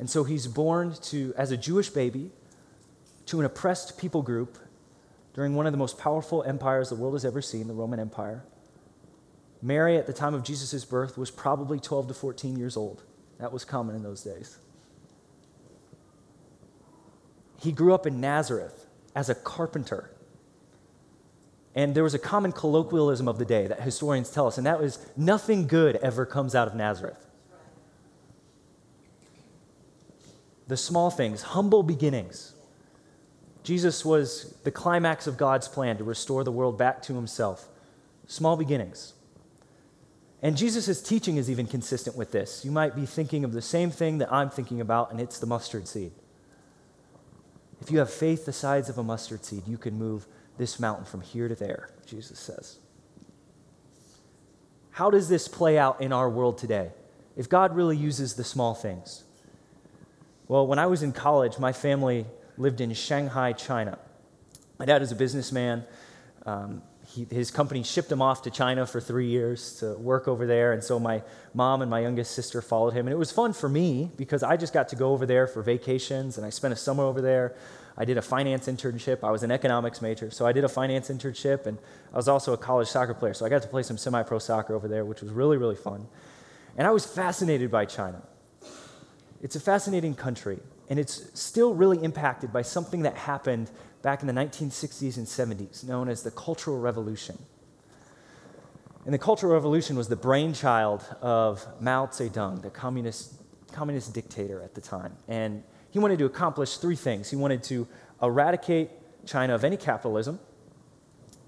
and 0.00 0.10
so 0.10 0.24
he's 0.24 0.48
born 0.48 0.96
to, 1.02 1.32
as 1.36 1.52
a 1.52 1.56
Jewish 1.56 1.88
baby 1.88 2.32
to 3.26 3.38
an 3.38 3.46
oppressed 3.46 3.96
people 3.96 4.22
group 4.22 4.58
during 5.32 5.54
one 5.54 5.66
of 5.66 5.72
the 5.72 5.78
most 5.78 5.96
powerful 5.96 6.42
empires 6.42 6.88
the 6.88 6.96
world 6.96 7.14
has 7.14 7.24
ever 7.24 7.40
seen, 7.40 7.68
the 7.68 7.72
Roman 7.72 8.00
Empire. 8.00 8.42
Mary, 9.62 9.96
at 9.96 10.08
the 10.08 10.12
time 10.12 10.34
of 10.34 10.42
Jesus' 10.42 10.84
birth, 10.84 11.16
was 11.16 11.30
probably 11.30 11.78
12 11.78 12.08
to 12.08 12.14
14 12.14 12.56
years 12.56 12.76
old. 12.76 13.04
That 13.38 13.52
was 13.52 13.64
common 13.64 13.94
in 13.94 14.02
those 14.02 14.22
days. 14.22 14.58
He 17.62 17.70
grew 17.70 17.94
up 17.94 18.06
in 18.08 18.20
Nazareth 18.20 18.86
as 19.14 19.28
a 19.28 19.36
carpenter. 19.36 20.10
And 21.76 21.94
there 21.94 22.02
was 22.02 22.12
a 22.12 22.18
common 22.18 22.50
colloquialism 22.50 23.28
of 23.28 23.38
the 23.38 23.44
day 23.44 23.68
that 23.68 23.80
historians 23.80 24.30
tell 24.30 24.48
us, 24.48 24.58
and 24.58 24.66
that 24.66 24.80
was 24.80 24.98
nothing 25.16 25.68
good 25.68 25.94
ever 25.96 26.26
comes 26.26 26.56
out 26.56 26.66
of 26.66 26.74
Nazareth. 26.74 27.24
The 30.66 30.76
small 30.76 31.10
things, 31.10 31.42
humble 31.42 31.84
beginnings. 31.84 32.54
Jesus 33.62 34.04
was 34.04 34.56
the 34.64 34.72
climax 34.72 35.28
of 35.28 35.36
God's 35.36 35.68
plan 35.68 35.98
to 35.98 36.04
restore 36.04 36.42
the 36.42 36.52
world 36.52 36.76
back 36.76 37.00
to 37.02 37.14
himself. 37.14 37.68
Small 38.26 38.56
beginnings. 38.56 39.14
And 40.42 40.56
Jesus' 40.56 41.00
teaching 41.00 41.36
is 41.36 41.48
even 41.48 41.68
consistent 41.68 42.16
with 42.16 42.32
this. 42.32 42.64
You 42.64 42.72
might 42.72 42.96
be 42.96 43.06
thinking 43.06 43.44
of 43.44 43.52
the 43.52 43.62
same 43.62 43.92
thing 43.92 44.18
that 44.18 44.32
I'm 44.32 44.50
thinking 44.50 44.80
about, 44.80 45.12
and 45.12 45.20
it's 45.20 45.38
the 45.38 45.46
mustard 45.46 45.86
seed. 45.86 46.10
If 47.82 47.90
you 47.90 47.98
have 47.98 48.10
faith 48.10 48.46
the 48.46 48.52
size 48.52 48.88
of 48.88 48.96
a 48.96 49.02
mustard 49.02 49.44
seed, 49.44 49.66
you 49.66 49.76
can 49.76 49.98
move 49.98 50.28
this 50.56 50.78
mountain 50.78 51.04
from 51.04 51.20
here 51.20 51.48
to 51.48 51.56
there, 51.56 51.88
Jesus 52.06 52.38
says. 52.38 52.78
How 54.92 55.10
does 55.10 55.28
this 55.28 55.48
play 55.48 55.76
out 55.76 56.00
in 56.00 56.12
our 56.12 56.30
world 56.30 56.58
today? 56.58 56.92
If 57.36 57.48
God 57.48 57.74
really 57.74 57.96
uses 57.96 58.34
the 58.34 58.44
small 58.44 58.74
things? 58.74 59.24
Well, 60.46 60.64
when 60.64 60.78
I 60.78 60.86
was 60.86 61.02
in 61.02 61.10
college, 61.10 61.58
my 61.58 61.72
family 61.72 62.24
lived 62.56 62.80
in 62.80 62.92
Shanghai, 62.94 63.52
China. 63.52 63.98
My 64.78 64.84
dad 64.84 65.02
is 65.02 65.10
a 65.10 65.16
businessman. 65.16 65.84
Um, 66.46 66.82
he, 67.14 67.26
his 67.30 67.50
company 67.50 67.82
shipped 67.82 68.10
him 68.10 68.22
off 68.22 68.42
to 68.42 68.50
China 68.50 68.86
for 68.86 69.00
three 69.00 69.26
years 69.26 69.76
to 69.80 69.94
work 69.94 70.28
over 70.28 70.46
there. 70.46 70.72
And 70.72 70.82
so 70.82 70.98
my 70.98 71.22
mom 71.52 71.82
and 71.82 71.90
my 71.90 72.00
youngest 72.00 72.32
sister 72.32 72.62
followed 72.62 72.94
him. 72.94 73.06
And 73.06 73.12
it 73.12 73.18
was 73.18 73.30
fun 73.30 73.52
for 73.52 73.68
me 73.68 74.10
because 74.16 74.42
I 74.42 74.56
just 74.56 74.72
got 74.72 74.88
to 74.88 74.96
go 74.96 75.12
over 75.12 75.26
there 75.26 75.46
for 75.46 75.62
vacations 75.62 76.38
and 76.38 76.46
I 76.46 76.50
spent 76.50 76.72
a 76.72 76.76
summer 76.76 77.04
over 77.04 77.20
there. 77.20 77.54
I 77.98 78.06
did 78.06 78.16
a 78.16 78.22
finance 78.22 78.66
internship. 78.66 79.22
I 79.22 79.30
was 79.30 79.42
an 79.42 79.50
economics 79.50 80.00
major. 80.00 80.30
So 80.30 80.46
I 80.46 80.52
did 80.52 80.64
a 80.64 80.68
finance 80.68 81.10
internship 81.10 81.66
and 81.66 81.78
I 82.12 82.16
was 82.16 82.28
also 82.28 82.54
a 82.54 82.56
college 82.56 82.88
soccer 82.88 83.12
player. 83.12 83.34
So 83.34 83.44
I 83.44 83.50
got 83.50 83.60
to 83.62 83.68
play 83.68 83.82
some 83.82 83.98
semi 83.98 84.22
pro 84.22 84.38
soccer 84.38 84.74
over 84.74 84.88
there, 84.88 85.04
which 85.04 85.20
was 85.20 85.30
really, 85.30 85.58
really 85.58 85.76
fun. 85.76 86.06
And 86.78 86.86
I 86.86 86.90
was 86.90 87.04
fascinated 87.04 87.70
by 87.70 87.84
China. 87.84 88.22
It's 89.42 89.56
a 89.56 89.60
fascinating 89.60 90.14
country. 90.14 90.60
And 90.88 90.98
it's 90.98 91.38
still 91.38 91.74
really 91.74 92.02
impacted 92.02 92.52
by 92.52 92.62
something 92.62 93.02
that 93.02 93.16
happened 93.16 93.70
back 94.02 94.20
in 94.20 94.26
the 94.26 94.32
1960s 94.32 95.16
and 95.16 95.26
70s, 95.26 95.84
known 95.84 96.08
as 96.08 96.22
the 96.22 96.30
Cultural 96.30 96.78
Revolution. 96.78 97.38
And 99.04 99.14
the 99.14 99.18
Cultural 99.18 99.52
Revolution 99.52 99.96
was 99.96 100.08
the 100.08 100.16
brainchild 100.16 101.04
of 101.20 101.66
Mao 101.80 102.06
Zedong, 102.06 102.62
the 102.62 102.70
communist, 102.70 103.34
communist 103.72 104.12
dictator 104.12 104.62
at 104.62 104.74
the 104.74 104.80
time. 104.80 105.16
And 105.28 105.62
he 105.90 105.98
wanted 105.98 106.18
to 106.18 106.24
accomplish 106.24 106.76
three 106.76 106.96
things. 106.96 107.30
He 107.30 107.36
wanted 107.36 107.62
to 107.64 107.86
eradicate 108.22 108.90
China 109.26 109.54
of 109.54 109.64
any 109.64 109.76
capitalism, 109.76 110.40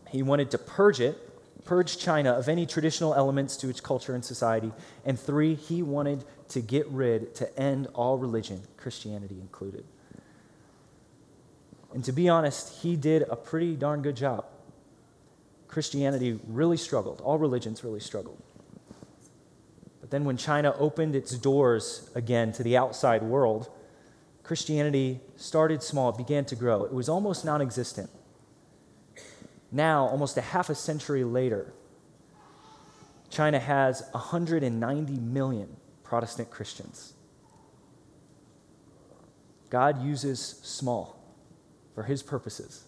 he 0.09 0.23
wanted 0.23 0.51
to 0.53 0.59
purge 0.59 1.01
it, 1.01 1.19
purge 1.65 1.99
China 1.99 2.33
of 2.33 2.49
any 2.49 2.67
traditional 2.67 3.15
elements 3.15 3.57
to 3.57 3.69
its 3.69 3.81
culture 3.81 4.15
and 4.15 4.25
society. 4.25 4.71
And 5.05 5.19
three, 5.19 5.55
he 5.55 5.83
wanted 5.83 6.25
to 6.51 6.61
get 6.61 6.87
rid, 6.89 7.35
to 7.37 7.59
end 7.59 7.89
all 7.95 8.17
religion, 8.17 8.63
Christianity 8.77 9.41
included. 9.41 9.85
And 11.95 12.05
to 12.05 12.13
be 12.13 12.29
honest, 12.29 12.83
he 12.83 12.97
did 12.97 13.23
a 13.31 13.37
pretty 13.37 13.77
darn 13.77 14.03
good 14.03 14.17
job. 14.17 14.45
Christianity 15.69 16.39
really 16.47 16.77
struggled, 16.77 17.21
all 17.21 17.39
religions 17.39 17.85
really 17.85 18.01
struggled. 18.01 18.43
But 20.01 20.11
then 20.11 20.25
when 20.25 20.37
China 20.37 20.75
opened 20.79 21.15
its 21.15 21.39
doors 21.39 22.11
again 22.15 22.53
to 22.55 22.63
the 22.65 22.77
outside 22.77 23.23
world, 23.23 23.71
Christianity 24.43 25.21
started 25.37 25.83
small, 25.83 26.11
it 26.11 26.19
began 26.19 26.45
to 26.47 26.57
grow. 26.57 26.85
It 26.85 26.93
was 26.93 27.09
almost 27.09 27.45
non 27.45 27.63
existent. 27.63 28.11
Now, 29.73 30.07
almost 30.07 30.37
a 30.37 30.43
half 30.43 30.69
a 30.71 30.75
century 30.75 31.25
later, 31.25 31.73
China 33.31 33.59
has 33.59 34.03
190 34.13 35.13
million 35.15 35.77
Protestant 36.03 36.51
Christians. 36.51 37.15
God 39.71 40.05
uses 40.05 40.41
small 40.63 41.24
for 41.95 42.03
his 42.03 42.23
purposes. 42.23 42.85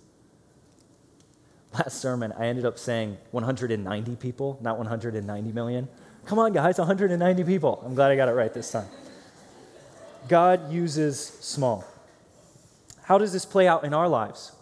Last 1.73 2.01
sermon, 2.01 2.33
I 2.39 2.47
ended 2.47 2.65
up 2.65 2.79
saying 2.79 3.19
190 3.33 4.17
people, 4.17 4.59
not 4.63 4.79
190 4.79 5.53
million. 5.53 5.89
Come 6.25 6.39
on, 6.39 6.53
guys, 6.53 6.79
190 6.79 7.45
people. 7.45 7.83
I'm 7.85 7.95
glad 7.95 8.11
I 8.11 8.17
got 8.17 8.29
it 8.29 8.33
right 8.33 8.53
this 8.53 8.71
time. 8.71 8.87
God 10.29 10.73
uses 10.73 11.21
small. 11.21 11.85
How 13.03 13.19
does 13.19 13.33
this 13.33 13.45
play 13.45 13.69
out 13.69 13.85
in 13.85 13.95
our 13.95 14.09
lives? 14.09 14.53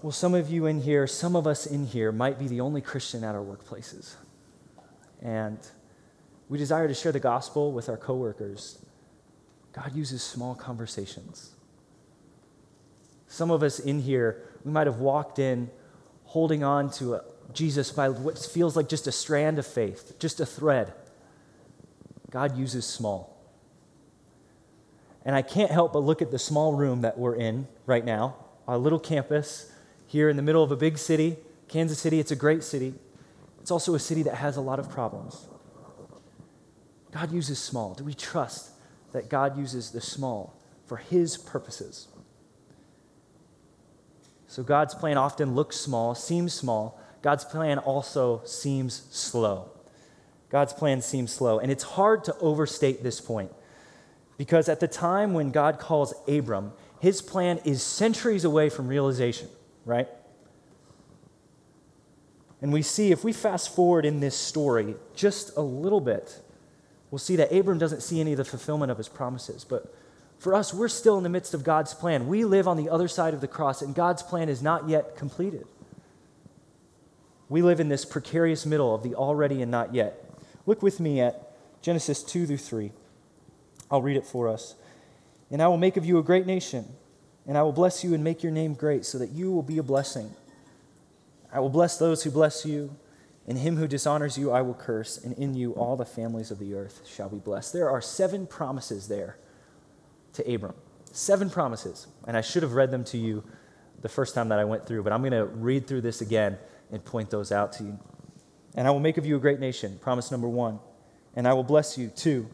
Well, 0.00 0.12
some 0.12 0.34
of 0.34 0.50
you 0.50 0.66
in 0.66 0.80
here, 0.80 1.06
some 1.06 1.36
of 1.36 1.46
us 1.46 1.66
in 1.66 1.86
here 1.86 2.10
might 2.10 2.38
be 2.38 2.48
the 2.48 2.60
only 2.60 2.80
Christian 2.80 3.22
at 3.22 3.34
our 3.34 3.42
workplaces. 3.42 4.14
And 5.20 5.58
we 6.48 6.58
desire 6.58 6.88
to 6.88 6.94
share 6.94 7.12
the 7.12 7.20
gospel 7.20 7.72
with 7.72 7.88
our 7.88 7.96
coworkers. 7.96 8.84
God 9.72 9.94
uses 9.94 10.22
small 10.22 10.54
conversations. 10.54 11.50
Some 13.32 13.50
of 13.50 13.62
us 13.62 13.78
in 13.78 14.00
here, 14.00 14.42
we 14.62 14.72
might 14.72 14.86
have 14.86 14.98
walked 14.98 15.38
in 15.38 15.70
holding 16.24 16.62
on 16.62 16.90
to 16.90 17.14
a, 17.14 17.24
Jesus 17.54 17.90
by 17.90 18.10
what 18.10 18.38
feels 18.38 18.76
like 18.76 18.90
just 18.90 19.06
a 19.06 19.12
strand 19.12 19.58
of 19.58 19.66
faith, 19.66 20.18
just 20.18 20.38
a 20.38 20.44
thread. 20.44 20.92
God 22.30 22.58
uses 22.58 22.84
small. 22.84 23.34
And 25.24 25.34
I 25.34 25.40
can't 25.40 25.70
help 25.70 25.94
but 25.94 26.00
look 26.00 26.20
at 26.20 26.30
the 26.30 26.38
small 26.38 26.74
room 26.74 27.00
that 27.00 27.16
we're 27.16 27.34
in 27.34 27.68
right 27.86 28.04
now, 28.04 28.36
our 28.68 28.76
little 28.76 29.00
campus 29.00 29.72
here 30.06 30.28
in 30.28 30.36
the 30.36 30.42
middle 30.42 30.62
of 30.62 30.70
a 30.70 30.76
big 30.76 30.98
city, 30.98 31.38
Kansas 31.68 31.98
City. 31.98 32.20
It's 32.20 32.32
a 32.32 32.36
great 32.36 32.62
city. 32.62 32.92
It's 33.62 33.70
also 33.70 33.94
a 33.94 33.98
city 33.98 34.22
that 34.24 34.34
has 34.34 34.58
a 34.58 34.60
lot 34.60 34.78
of 34.78 34.90
problems. 34.90 35.46
God 37.12 37.32
uses 37.32 37.58
small. 37.58 37.94
Do 37.94 38.04
we 38.04 38.12
trust 38.12 38.72
that 39.12 39.30
God 39.30 39.56
uses 39.56 39.90
the 39.90 40.02
small 40.02 40.54
for 40.84 40.98
his 40.98 41.38
purposes? 41.38 42.08
So 44.52 44.62
God's 44.62 44.94
plan 44.94 45.16
often 45.16 45.54
looks 45.54 45.76
small, 45.76 46.14
seems 46.14 46.52
small. 46.52 47.00
God's 47.22 47.42
plan 47.42 47.78
also 47.78 48.42
seems 48.44 49.06
slow. 49.10 49.70
God's 50.50 50.74
plan 50.74 51.00
seems 51.00 51.32
slow. 51.32 51.58
And 51.58 51.72
it's 51.72 51.82
hard 51.82 52.22
to 52.24 52.36
overstate 52.36 53.02
this 53.02 53.18
point 53.18 53.50
because 54.36 54.68
at 54.68 54.78
the 54.78 54.86
time 54.86 55.32
when 55.32 55.52
God 55.52 55.78
calls 55.78 56.12
Abram, 56.28 56.74
his 57.00 57.22
plan 57.22 57.60
is 57.64 57.82
centuries 57.82 58.44
away 58.44 58.68
from 58.68 58.88
realization 58.88 59.48
right? 59.86 60.08
And 62.60 62.74
we 62.74 62.82
see, 62.82 63.10
if 63.10 63.24
we 63.24 63.32
fast 63.32 63.74
forward 63.74 64.04
in 64.04 64.20
this 64.20 64.36
story 64.36 64.96
just 65.16 65.56
a 65.56 65.62
little 65.62 66.02
bit, 66.02 66.40
we'll 67.10 67.18
see 67.18 67.36
that 67.36 67.50
Abram 67.50 67.78
doesn't 67.78 68.02
see 68.02 68.20
any 68.20 68.32
of 68.32 68.36
the 68.36 68.44
fulfillment 68.44 68.92
of 68.92 68.98
his 68.98 69.08
promises. 69.08 69.64
But 69.64 69.92
for 70.42 70.54
us, 70.54 70.74
we're 70.74 70.88
still 70.88 71.16
in 71.16 71.22
the 71.22 71.28
midst 71.28 71.54
of 71.54 71.64
God's 71.64 71.94
plan. 71.94 72.26
We 72.26 72.44
live 72.44 72.66
on 72.66 72.76
the 72.76 72.90
other 72.90 73.08
side 73.08 73.34
of 73.34 73.40
the 73.40 73.48
cross, 73.48 73.80
and 73.80 73.94
God's 73.94 74.22
plan 74.22 74.48
is 74.48 74.62
not 74.62 74.88
yet 74.88 75.16
completed. 75.16 75.66
We 77.48 77.62
live 77.62 77.80
in 77.80 77.88
this 77.88 78.04
precarious 78.04 78.66
middle 78.66 78.94
of 78.94 79.02
the 79.02 79.14
already 79.14 79.62
and 79.62 79.70
not 79.70 79.94
yet. 79.94 80.24
Look 80.66 80.82
with 80.82 81.00
me 81.00 81.20
at 81.20 81.52
Genesis 81.82 82.22
2 82.22 82.46
through 82.46 82.56
3. 82.56 82.92
I'll 83.90 84.02
read 84.02 84.16
it 84.16 84.26
for 84.26 84.48
us. 84.48 84.74
And 85.50 85.62
I 85.62 85.68
will 85.68 85.76
make 85.76 85.96
of 85.96 86.04
you 86.04 86.18
a 86.18 86.22
great 86.22 86.46
nation 86.46 86.86
and 87.46 87.58
I 87.58 87.62
will 87.62 87.72
bless 87.72 88.04
you 88.04 88.14
and 88.14 88.22
make 88.22 88.42
your 88.42 88.52
name 88.52 88.74
great, 88.74 89.04
so 89.04 89.18
that 89.18 89.30
you 89.30 89.50
will 89.50 89.62
be 89.62 89.78
a 89.78 89.82
blessing. 89.82 90.30
I 91.52 91.60
will 91.60 91.68
bless 91.68 91.98
those 91.98 92.22
who 92.22 92.30
bless 92.30 92.64
you, 92.64 92.96
and 93.46 93.58
him 93.58 93.76
who 93.76 93.88
dishonors 93.88 94.38
you 94.38 94.52
I 94.52 94.62
will 94.62 94.74
curse, 94.74 95.18
and 95.18 95.36
in 95.36 95.54
you 95.54 95.72
all 95.72 95.96
the 95.96 96.04
families 96.04 96.50
of 96.50 96.58
the 96.58 96.74
earth 96.74 97.02
shall 97.06 97.28
be 97.28 97.38
blessed. 97.38 97.72
There 97.72 97.90
are 97.90 98.00
seven 98.00 98.46
promises 98.46 99.08
there 99.08 99.36
to 100.34 100.54
Abram. 100.54 100.74
Seven 101.12 101.50
promises. 101.50 102.06
And 102.26 102.36
I 102.36 102.40
should 102.40 102.62
have 102.62 102.72
read 102.72 102.90
them 102.90 103.04
to 103.04 103.18
you 103.18 103.44
the 104.00 104.08
first 104.08 104.34
time 104.34 104.48
that 104.48 104.58
I 104.58 104.64
went 104.64 104.86
through, 104.86 105.02
but 105.02 105.12
I'm 105.12 105.20
going 105.20 105.32
to 105.32 105.46
read 105.46 105.86
through 105.86 106.00
this 106.00 106.20
again 106.20 106.58
and 106.90 107.04
point 107.04 107.30
those 107.30 107.52
out 107.52 107.72
to 107.74 107.84
you. 107.84 107.98
And 108.74 108.88
I 108.88 108.90
will 108.90 109.00
make 109.00 109.18
of 109.18 109.26
you 109.26 109.36
a 109.36 109.38
great 109.38 109.60
nation, 109.60 109.98
promise 110.00 110.30
number 110.30 110.48
one. 110.48 110.80
And 111.36 111.46
I 111.46 111.52
will 111.52 111.64
bless 111.64 111.96
you, 111.96 112.08
two. 112.08 112.48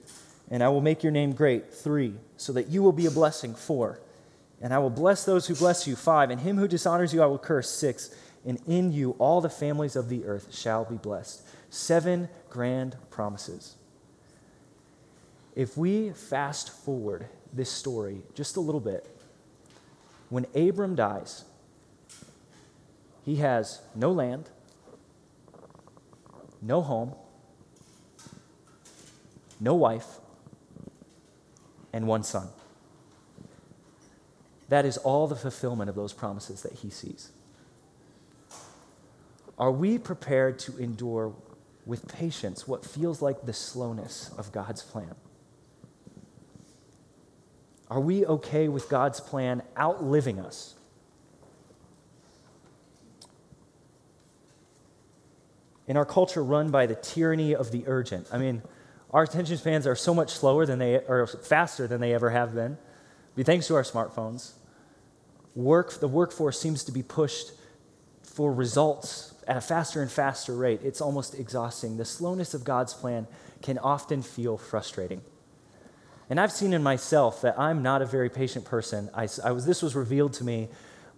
And 0.50 0.62
I 0.62 0.68
will 0.68 0.80
make 0.80 1.02
your 1.02 1.12
name 1.12 1.32
great, 1.32 1.72
three, 1.72 2.14
so 2.36 2.52
that 2.52 2.68
you 2.68 2.82
will 2.82 2.92
be 2.92 3.06
a 3.06 3.10
blessing, 3.10 3.54
four 3.54 4.00
and 4.60 4.74
I 4.74 4.78
will 4.78 4.90
bless 4.90 5.24
those 5.24 5.46
who 5.46 5.54
bless 5.54 5.86
you. 5.86 5.94
Five, 5.94 6.30
and 6.30 6.40
him 6.40 6.56
who 6.56 6.66
dishonors 6.66 7.14
you 7.14 7.22
I 7.22 7.26
will 7.26 7.38
curse. 7.38 7.70
Six, 7.70 8.14
and 8.44 8.58
in 8.66 8.92
you 8.92 9.12
all 9.18 9.40
the 9.40 9.50
families 9.50 9.96
of 9.96 10.08
the 10.08 10.24
earth 10.24 10.54
shall 10.54 10.84
be 10.84 10.96
blessed. 10.96 11.46
Seven 11.70 12.28
grand 12.50 12.96
promises. 13.10 13.76
If 15.54 15.76
we 15.76 16.10
fast 16.10 16.70
forward 16.70 17.26
this 17.52 17.70
story 17.70 18.22
just 18.34 18.56
a 18.56 18.60
little 18.60 18.80
bit, 18.80 19.06
when 20.28 20.46
Abram 20.54 20.94
dies, 20.94 21.44
he 23.24 23.36
has 23.36 23.80
no 23.94 24.12
land, 24.12 24.48
no 26.60 26.82
home, 26.82 27.14
no 29.60 29.74
wife, 29.74 30.06
and 31.92 32.06
one 32.06 32.22
son. 32.22 32.48
That 34.68 34.84
is 34.84 34.98
all 34.98 35.26
the 35.26 35.36
fulfillment 35.36 35.88
of 35.88 35.96
those 35.96 36.12
promises 36.12 36.62
that 36.62 36.72
he 36.72 36.90
sees. 36.90 37.30
Are 39.58 39.72
we 39.72 39.98
prepared 39.98 40.58
to 40.60 40.76
endure 40.78 41.34
with 41.86 42.06
patience 42.06 42.68
what 42.68 42.84
feels 42.84 43.22
like 43.22 43.46
the 43.46 43.52
slowness 43.52 44.30
of 44.36 44.52
God's 44.52 44.82
plan? 44.82 45.14
Are 47.90 48.00
we 48.00 48.26
okay 48.26 48.68
with 48.68 48.88
God's 48.88 49.20
plan 49.20 49.62
outliving 49.78 50.40
us? 50.40 50.74
In 55.86 55.96
our 55.96 56.04
culture 56.04 56.44
run 56.44 56.70
by 56.70 56.84
the 56.86 56.94
tyranny 56.94 57.54
of 57.54 57.70
the 57.72 57.84
urgent, 57.86 58.28
I 58.30 58.36
mean, 58.36 58.62
our 59.10 59.22
attention 59.22 59.56
spans 59.56 59.86
are 59.86 59.96
so 59.96 60.12
much 60.12 60.32
slower 60.32 60.66
than 60.66 60.78
they 60.78 60.96
are 60.96 61.26
faster 61.26 61.86
than 61.86 62.00
they 62.00 62.12
ever 62.12 62.28
have 62.28 62.54
been. 62.54 62.76
Thanks 63.38 63.68
to 63.68 63.74
our 63.74 63.82
smartphones 63.82 64.52
work, 65.54 65.92
the 65.94 66.08
workforce 66.08 66.60
seems 66.60 66.84
to 66.84 66.92
be 66.92 67.02
pushed 67.02 67.52
for 68.22 68.52
results 68.52 69.34
at 69.46 69.56
a 69.56 69.60
faster 69.60 70.00
and 70.00 70.10
faster 70.10 70.54
rate. 70.54 70.80
It's 70.84 71.00
almost 71.00 71.34
exhausting. 71.34 71.96
The 71.96 72.04
slowness 72.04 72.54
of 72.54 72.64
God's 72.64 72.94
plan 72.94 73.26
can 73.62 73.78
often 73.78 74.22
feel 74.22 74.56
frustrating. 74.56 75.22
And 76.30 76.38
I've 76.38 76.52
seen 76.52 76.72
in 76.72 76.82
myself 76.82 77.42
that 77.42 77.58
I'm 77.58 77.82
not 77.82 78.02
a 78.02 78.06
very 78.06 78.28
patient 78.28 78.64
person. 78.64 79.08
I, 79.14 79.28
I 79.44 79.52
was, 79.52 79.64
this 79.64 79.82
was 79.82 79.94
revealed 79.94 80.34
to 80.34 80.44
me 80.44 80.68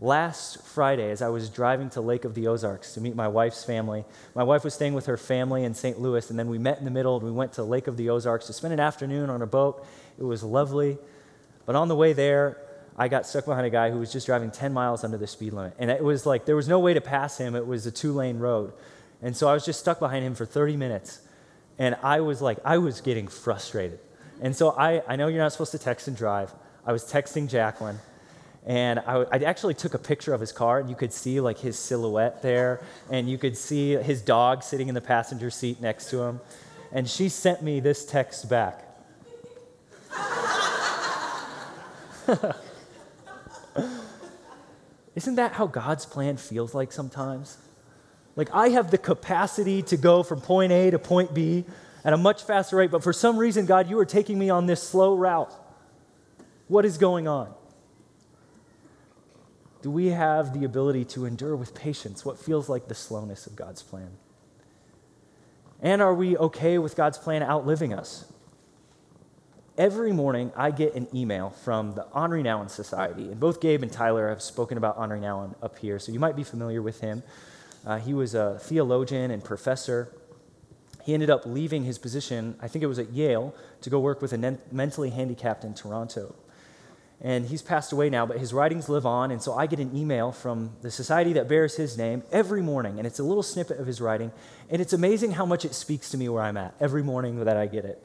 last 0.01 0.63
Friday 0.63 1.11
as 1.11 1.21
I 1.21 1.29
was 1.29 1.51
driving 1.51 1.91
to 1.91 2.01
Lake 2.01 2.25
of 2.25 2.35
the 2.35 2.47
Ozarks 2.47 2.95
to 2.95 3.01
meet 3.01 3.15
my 3.15 3.29
wife's 3.29 3.65
family. 3.65 4.05
My 4.35 4.45
wife 4.45 4.65
was 4.65 4.73
staying 4.73 4.95
with 4.95 5.07
her 5.07 5.17
family 5.17 5.65
in 5.65 5.75
St. 5.75 6.01
Louis, 6.01 6.31
and 6.31 6.39
then 6.39 6.49
we 6.49 6.59
met 6.59 6.79
in 6.79 6.85
the 6.85 6.91
middle 6.91 7.17
and 7.17 7.25
we 7.25 7.33
went 7.33 7.55
to 7.55 7.65
Lake 7.65 7.87
of 7.87 7.97
the 7.97 8.11
Ozarks 8.11 8.47
to 8.47 8.53
spend 8.53 8.73
an 8.73 8.81
afternoon 8.81 9.31
on 9.31 9.43
a 9.43 9.47
boat. 9.47 9.85
It 10.19 10.25
was 10.25 10.43
lovely. 10.43 10.97
But 11.67 11.77
on 11.77 11.89
the 11.89 11.97
way 11.97 12.13
there, 12.13 12.57
I 12.97 13.09
got 13.09 13.27
stuck 13.27 13.47
behind 13.47 13.67
a 13.67 13.71
guy 13.71 13.91
who 13.91 13.99
was 13.99 14.13
just 14.13 14.27
driving 14.27 14.51
10 14.51 14.73
miles 14.73 15.05
under 15.05 15.19
the 15.19 15.27
speed 15.27 15.53
limit. 15.53 15.75
And 15.79 15.91
it 15.91 16.03
was 16.03 16.25
like 16.25 16.45
there 16.45 16.57
was 16.57 16.69
no 16.69 16.79
way 16.79 16.95
to 16.95 17.01
pass 17.01 17.39
him, 17.39 17.55
it 17.55 17.67
was 17.67 17.87
a 17.87 17.91
two 17.91 18.13
lane 18.13 18.39
road. 18.39 18.73
And 19.23 19.37
so 19.37 19.49
I 19.49 19.55
was 19.55 19.65
just 19.65 19.81
stuck 19.81 19.99
behind 19.99 20.25
him 20.25 20.35
for 20.35 20.47
30 20.47 20.77
minutes. 20.77 21.21
And 21.79 21.97
I 22.03 22.21
was 22.21 22.41
like, 22.41 22.59
I 22.65 22.79
was 22.79 23.01
getting 23.01 23.29
frustrated. 23.29 23.99
And 24.41 24.57
so 24.57 24.71
I, 24.71 25.03
I 25.07 25.17
know 25.17 25.29
you're 25.29 25.43
not 25.43 25.53
supposed 25.53 25.73
to 25.73 25.79
text 25.79 26.09
and 26.09 26.17
drive. 26.17 26.53
I 26.87 26.93
was 26.93 27.05
texting 27.05 27.49
Jacqueline. 27.49 27.99
And 28.67 28.99
I, 29.01 29.25
I, 29.33 29.39
actually 29.39 29.75
took 29.75 29.95
a 29.95 29.99
picture 29.99 30.35
of 30.35 30.41
his 30.41 30.53
car, 30.53 30.81
and 30.81 30.91
you 30.91 30.97
could 30.97 31.15
see 31.15 31.41
like 31.41 31.59
his 31.59 31.79
silhouette 31.79 32.43
there, 32.43 32.83
and 33.11 33.29
you 33.29 33.39
could 33.39 33.57
see 33.57 33.93
his 33.93 34.21
dog 34.21 34.63
sitting 34.63 34.89
in 34.89 34.95
the 34.95 35.01
passenger 35.01 35.51
seat 35.51 35.81
next 35.81 36.11
to 36.11 36.23
him. 36.23 36.41
And 36.93 37.09
she 37.09 37.31
sent 37.31 37.63
me 37.63 37.81
this 37.81 38.05
text 38.05 38.51
back. 38.51 38.85
Isn't 45.15 45.37
that 45.37 45.53
how 45.53 45.67
God's 45.67 46.05
plan 46.05 46.37
feels 46.37 46.75
like 46.75 46.93
sometimes? 46.93 47.57
Like, 48.37 48.55
I 48.55 48.69
have 48.69 48.91
the 48.91 48.99
capacity 48.99 49.83
to 49.83 49.97
go 49.97 50.23
from 50.23 50.41
point 50.41 50.73
A 50.73 50.91
to 50.91 50.99
point 50.99 51.35
B 51.35 51.65
at 52.05 52.13
a 52.13 52.17
much 52.17 52.43
faster 52.43 52.77
rate, 52.77 52.91
but 52.91 53.03
for 53.03 53.13
some 53.13 53.37
reason, 53.37 53.67
God, 53.67 53.91
you 53.91 53.99
are 53.99 54.07
taking 54.07 54.39
me 54.39 54.51
on 54.51 54.67
this 54.67 54.83
slow 54.83 55.15
route. 55.15 55.53
What 56.69 56.85
is 56.85 56.99
going 56.99 57.29
on? 57.29 57.53
Do 59.83 59.91
we 59.91 60.09
have 60.09 60.53
the 60.53 60.65
ability 60.65 61.05
to 61.07 61.25
endure 61.25 61.57
with 61.57 61.75
patience 61.75 62.25
what 62.25 62.39
feels 62.39 62.69
like 62.69 62.89
the 62.89 62.95
slowness 62.95 63.47
of 63.47 63.57
God's 63.57 63.83
plan? 63.83 64.11
And 65.83 66.03
are 66.03 66.15
we 66.15 66.37
okay 66.37 66.79
with 66.79 66.97
God's 66.97 67.17
plan 67.17 67.43
outliving 67.43 67.95
us? 67.95 68.31
Every 69.79 70.13
morning, 70.13 70.53
I 70.55 70.73
get 70.73 70.95
an 70.95 71.09
email 71.15 71.51
from 71.51 71.95
the 71.95 72.07
Henri 72.13 72.43
Nouwen 72.43 72.69
Society. 72.69 73.31
And 73.31 73.41
both 73.41 73.63
Gabe 73.63 73.83
and 73.83 73.91
Tyler 73.91 74.29
have 74.29 74.43
spoken 74.43 74.77
about 74.77 74.99
Henri 74.99 75.21
Nouwen 75.21 75.55
up 75.63 75.79
here, 75.79 75.99
so 75.99 76.13
you 76.13 76.19
might 76.19 76.37
be 76.37 76.45
familiar 76.45 76.83
with 76.83 77.01
him. 77.01 77.23
Uh, 77.87 77.99
he 77.99 78.13
was 78.13 78.35
a 78.35 78.59
theologian 78.61 79.31
and 79.31 79.43
professor. 79.43 80.13
He 81.11 81.15
ended 81.15 81.29
up 81.29 81.45
leaving 81.45 81.83
his 81.83 81.99
position, 81.99 82.55
I 82.61 82.69
think 82.69 82.85
it 82.85 82.87
was 82.87 83.01
at 83.01 83.11
Yale, 83.11 83.53
to 83.81 83.91
go 83.91 83.99
work 83.99 84.23
with 84.23 84.33
a 84.33 84.59
mentally 84.71 85.11
handicapped 85.11 85.65
in 85.65 85.75
Toronto 85.75 86.37
and 87.21 87.47
he's 87.47 87.63
passed 87.63 87.91
away 87.93 88.09
now, 88.09 88.25
but 88.25 88.39
his 88.39 88.55
writings 88.55 88.89
live 88.89 89.05
on. 89.05 89.33
And 89.33 89.43
so 89.43 89.55
I 89.55 89.67
get 89.67 89.81
an 89.81 89.95
email 89.95 90.31
from 90.31 90.71
the 90.83 90.91
society 90.91 91.33
that 91.35 91.49
bears 91.49 91.77
his 91.77 91.99
name 91.99 92.23
every 92.31 92.63
morning, 92.63 92.99
and 92.99 93.07
it's 93.09 93.19
a 93.19 93.25
little 93.25 93.43
snippet 93.43 93.79
of 93.79 93.87
his 93.87 94.01
writing. 94.01 94.31
And 94.71 94.81
it's 94.81 94.93
amazing 94.93 95.33
how 95.33 95.45
much 95.45 95.65
it 95.65 95.75
speaks 95.75 96.11
to 96.13 96.17
me 96.17 96.29
where 96.29 96.43
I'm 96.43 96.57
at 96.57 96.75
every 96.81 97.03
morning 97.03 97.45
that 97.45 97.57
I 97.57 97.67
get 97.67 97.85
it. 97.85 98.03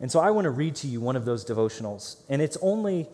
And 0.00 0.10
so 0.10 0.20
I 0.20 0.30
want 0.30 0.44
to 0.44 0.50
read 0.50 0.76
to 0.76 0.86
you 0.86 1.00
one 1.00 1.16
of 1.16 1.24
those 1.24 1.44
devotionals, 1.44 2.16
and 2.28 2.40
it's 2.40 2.56
only 2.62 3.08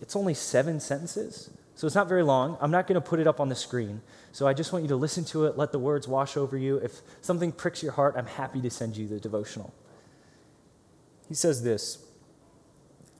it's 0.00 0.14
only 0.14 0.32
seven 0.32 0.78
sentences, 0.78 1.50
so 1.78 1.86
it's 1.86 1.94
not 1.94 2.08
very 2.08 2.24
long. 2.24 2.58
I'm 2.60 2.72
not 2.72 2.88
going 2.88 3.00
to 3.00 3.00
put 3.00 3.20
it 3.20 3.28
up 3.28 3.38
on 3.38 3.50
the 3.50 3.54
screen. 3.54 4.00
So 4.32 4.48
I 4.48 4.52
just 4.52 4.72
want 4.72 4.82
you 4.82 4.88
to 4.88 4.96
listen 4.96 5.24
to 5.26 5.44
it, 5.44 5.56
let 5.56 5.70
the 5.70 5.78
words 5.78 6.08
wash 6.08 6.36
over 6.36 6.58
you. 6.58 6.78
If 6.78 7.02
something 7.20 7.52
pricks 7.52 7.84
your 7.84 7.92
heart, 7.92 8.16
I'm 8.18 8.26
happy 8.26 8.60
to 8.62 8.68
send 8.68 8.96
you 8.96 9.06
the 9.06 9.20
devotional. 9.20 9.72
He 11.28 11.34
says 11.34 11.62
this. 11.62 12.04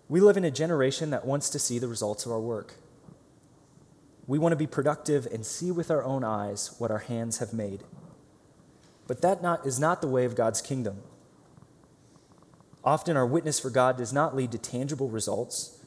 We 0.09 0.19
live 0.19 0.37
in 0.37 0.45
a 0.45 0.51
generation 0.51 1.11
that 1.11 1.25
wants 1.25 1.51
to 1.51 1.61
see 1.61 1.79
the 1.79 1.87
results 1.87 2.27
of 2.27 2.33
our 2.33 2.41
work. 2.41 2.75
We 4.27 4.41
want 4.41 4.51
to 4.51 4.57
be 4.57 4.67
productive 4.67 5.27
and 5.27 5.47
see 5.47 5.71
with 5.71 5.89
our 5.89 6.03
own 6.03 6.25
eyes 6.25 6.75
what 6.79 6.91
our 6.91 6.99
hands 6.99 7.39
have 7.39 7.53
made. 7.53 7.85
But 9.07 9.23
that 9.23 9.41
not, 9.41 9.65
is 9.69 9.79
not 9.79 10.01
the 10.03 10.09
way 10.09 10.25
of 10.25 10.35
God's 10.35 10.61
kingdom. 10.61 11.03
Often 12.83 13.17
our 13.17 13.27
witness 13.27 13.61
for 13.61 13.71
God 13.71 13.97
does 13.97 14.13
not 14.13 14.35
lead 14.35 14.51
to 14.51 14.59
tangible 14.59 15.11
results. 15.11 15.79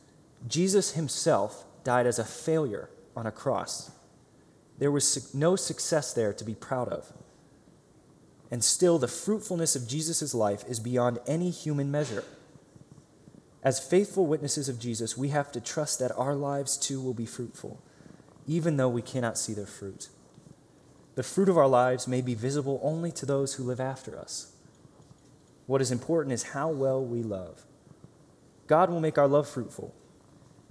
Jesus 0.47 0.93
himself 0.93 1.65
died 1.83 2.05
as 2.07 2.19
a 2.19 2.25
failure 2.25 2.89
on 3.15 3.25
a 3.25 3.31
cross. 3.31 3.91
There 4.79 4.91
was 4.91 5.33
no 5.33 5.55
success 5.55 6.13
there 6.13 6.33
to 6.33 6.43
be 6.43 6.55
proud 6.55 6.89
of. 6.89 7.13
And 8.49 8.63
still, 8.63 8.97
the 8.97 9.07
fruitfulness 9.07 9.75
of 9.75 9.87
Jesus' 9.87 10.33
life 10.33 10.63
is 10.67 10.79
beyond 10.79 11.19
any 11.25 11.49
human 11.51 11.89
measure. 11.89 12.23
As 13.63 13.79
faithful 13.79 14.25
witnesses 14.25 14.67
of 14.67 14.79
Jesus, 14.79 15.15
we 15.15 15.29
have 15.29 15.51
to 15.51 15.61
trust 15.61 15.99
that 15.99 16.17
our 16.17 16.35
lives 16.35 16.77
too 16.77 16.99
will 16.99 17.13
be 17.13 17.25
fruitful, 17.25 17.81
even 18.47 18.77
though 18.77 18.89
we 18.89 19.01
cannot 19.01 19.37
see 19.37 19.53
their 19.53 19.67
fruit. 19.67 20.09
The 21.15 21.23
fruit 21.23 21.47
of 21.47 21.57
our 21.57 21.67
lives 21.67 22.07
may 22.07 22.21
be 22.21 22.33
visible 22.33 22.79
only 22.81 23.11
to 23.13 23.25
those 23.25 23.53
who 23.53 23.63
live 23.63 23.79
after 23.79 24.17
us. 24.17 24.53
What 25.67 25.81
is 25.81 25.91
important 25.91 26.33
is 26.33 26.43
how 26.43 26.69
well 26.69 27.03
we 27.03 27.21
love. 27.21 27.65
God 28.67 28.89
will 28.89 28.99
make 28.99 29.17
our 29.17 29.27
love 29.27 29.47
fruitful, 29.47 29.93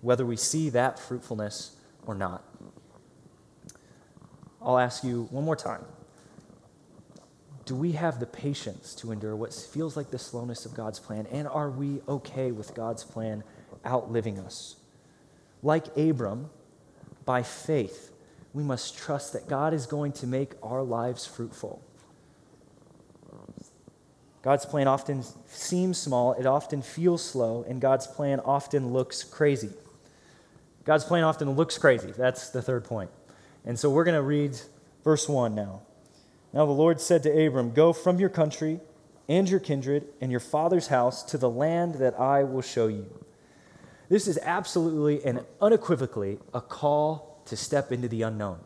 whether 0.00 0.24
we 0.24 0.36
see 0.36 0.70
that 0.70 0.98
fruitfulness 0.98 1.76
or 2.06 2.14
not. 2.14 2.44
I'll 4.62 4.78
ask 4.78 5.04
you 5.04 5.28
one 5.30 5.44
more 5.44 5.56
time 5.56 5.84
do 7.70 7.76
we 7.76 7.92
have 7.92 8.18
the 8.18 8.26
patience 8.26 8.96
to 8.96 9.12
endure 9.12 9.36
what 9.36 9.54
feels 9.54 9.96
like 9.96 10.10
the 10.10 10.18
slowness 10.18 10.66
of 10.66 10.74
God's 10.74 10.98
plan? 10.98 11.28
And 11.30 11.46
are 11.46 11.70
we 11.70 12.00
okay 12.08 12.50
with 12.50 12.74
God's 12.74 13.04
plan 13.04 13.44
outliving 13.86 14.40
us? 14.40 14.74
Like 15.62 15.96
Abram, 15.96 16.50
by 17.24 17.44
faith, 17.44 18.10
we 18.52 18.64
must 18.64 18.98
trust 18.98 19.34
that 19.34 19.46
God 19.46 19.72
is 19.72 19.86
going 19.86 20.10
to 20.14 20.26
make 20.26 20.54
our 20.64 20.82
lives 20.82 21.28
fruitful. 21.28 21.80
God's 24.42 24.66
plan 24.66 24.88
often 24.88 25.22
seems 25.46 25.96
small, 25.96 26.32
it 26.32 26.46
often 26.46 26.82
feels 26.82 27.22
slow, 27.22 27.64
and 27.68 27.80
God's 27.80 28.08
plan 28.08 28.40
often 28.40 28.92
looks 28.92 29.22
crazy. 29.22 29.70
God's 30.90 31.04
plan 31.04 31.22
often 31.22 31.48
looks 31.52 31.78
crazy. 31.78 32.10
That's 32.10 32.48
the 32.48 32.60
third 32.60 32.82
point. 32.82 33.10
And 33.64 33.78
so 33.78 33.88
we're 33.88 34.02
going 34.02 34.16
to 34.16 34.22
read 34.22 34.58
verse 35.04 35.28
1 35.28 35.54
now. 35.54 35.82
Now 36.52 36.66
the 36.66 36.72
Lord 36.72 37.00
said 37.00 37.22
to 37.22 37.46
Abram, 37.46 37.70
Go 37.70 37.92
from 37.92 38.18
your 38.18 38.28
country 38.28 38.80
and 39.28 39.48
your 39.48 39.60
kindred 39.60 40.08
and 40.20 40.32
your 40.32 40.40
father's 40.40 40.88
house 40.88 41.22
to 41.26 41.38
the 41.38 41.48
land 41.48 41.94
that 42.00 42.18
I 42.18 42.42
will 42.42 42.60
show 42.60 42.88
you. 42.88 43.06
This 44.08 44.26
is 44.26 44.36
absolutely 44.42 45.24
and 45.24 45.44
unequivocally 45.60 46.40
a 46.52 46.60
call 46.60 47.40
to 47.44 47.56
step 47.56 47.92
into 47.92 48.08
the 48.08 48.22
unknown. 48.22 48.58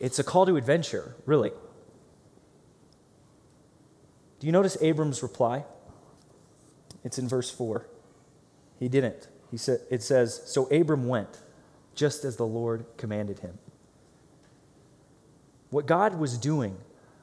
It's 0.00 0.18
a 0.18 0.24
call 0.24 0.46
to 0.46 0.56
adventure, 0.56 1.14
really. 1.26 1.52
Do 4.40 4.46
you 4.46 4.52
notice 4.54 4.78
Abram's 4.80 5.22
reply? 5.22 5.66
It's 7.04 7.18
in 7.18 7.28
verse 7.28 7.50
4. 7.50 7.86
He 8.78 8.88
didn't. 8.88 9.28
He 9.50 9.56
said, 9.56 9.80
it 9.90 10.02
says, 10.02 10.42
So 10.46 10.66
Abram 10.66 11.08
went, 11.08 11.38
just 11.94 12.24
as 12.24 12.36
the 12.36 12.46
Lord 12.46 12.84
commanded 12.96 13.40
him. 13.40 13.58
What 15.70 15.86
God 15.86 16.18
was 16.18 16.38
doing 16.38 16.76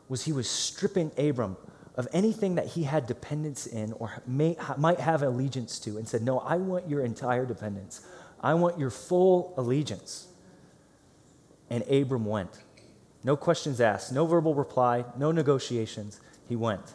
was 0.08 0.24
he 0.24 0.32
was 0.32 0.50
stripping 0.50 1.12
Abram 1.18 1.58
of 1.96 2.08
anything 2.14 2.56
that 2.56 2.68
he 2.68 2.84
had 2.84 3.08
dependence 3.08 3.66
in 3.66 3.94
or 3.94 4.22
may, 4.28 4.58
might 4.78 5.00
have 5.00 5.24
allegiance 5.24 5.80
to 5.80 5.98
and 5.98 6.08
said, 6.08 6.22
No, 6.22 6.40
I 6.40 6.58
want 6.58 6.90
your 6.90 7.02
entire 7.02 7.46
dependence. 7.46 8.06
I 8.42 8.54
want 8.54 8.78
your 8.78 8.90
full 8.90 9.54
allegiance. 9.58 10.28
And 11.70 11.84
Abram 11.90 12.26
went. 12.26 12.52
No 13.24 13.36
questions 13.36 13.82
asked, 13.82 14.14
no 14.14 14.28
verbal 14.28 14.54
reply, 14.54 15.04
no 15.18 15.32
negotiations. 15.32 16.22
He 16.48 16.56
went. 16.56 16.94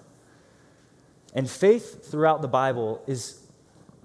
And 1.35 1.51
faith 1.51 2.09
throughout 2.09 2.41
the 2.41 2.49
Bible 2.49 3.03
is 3.09 3.40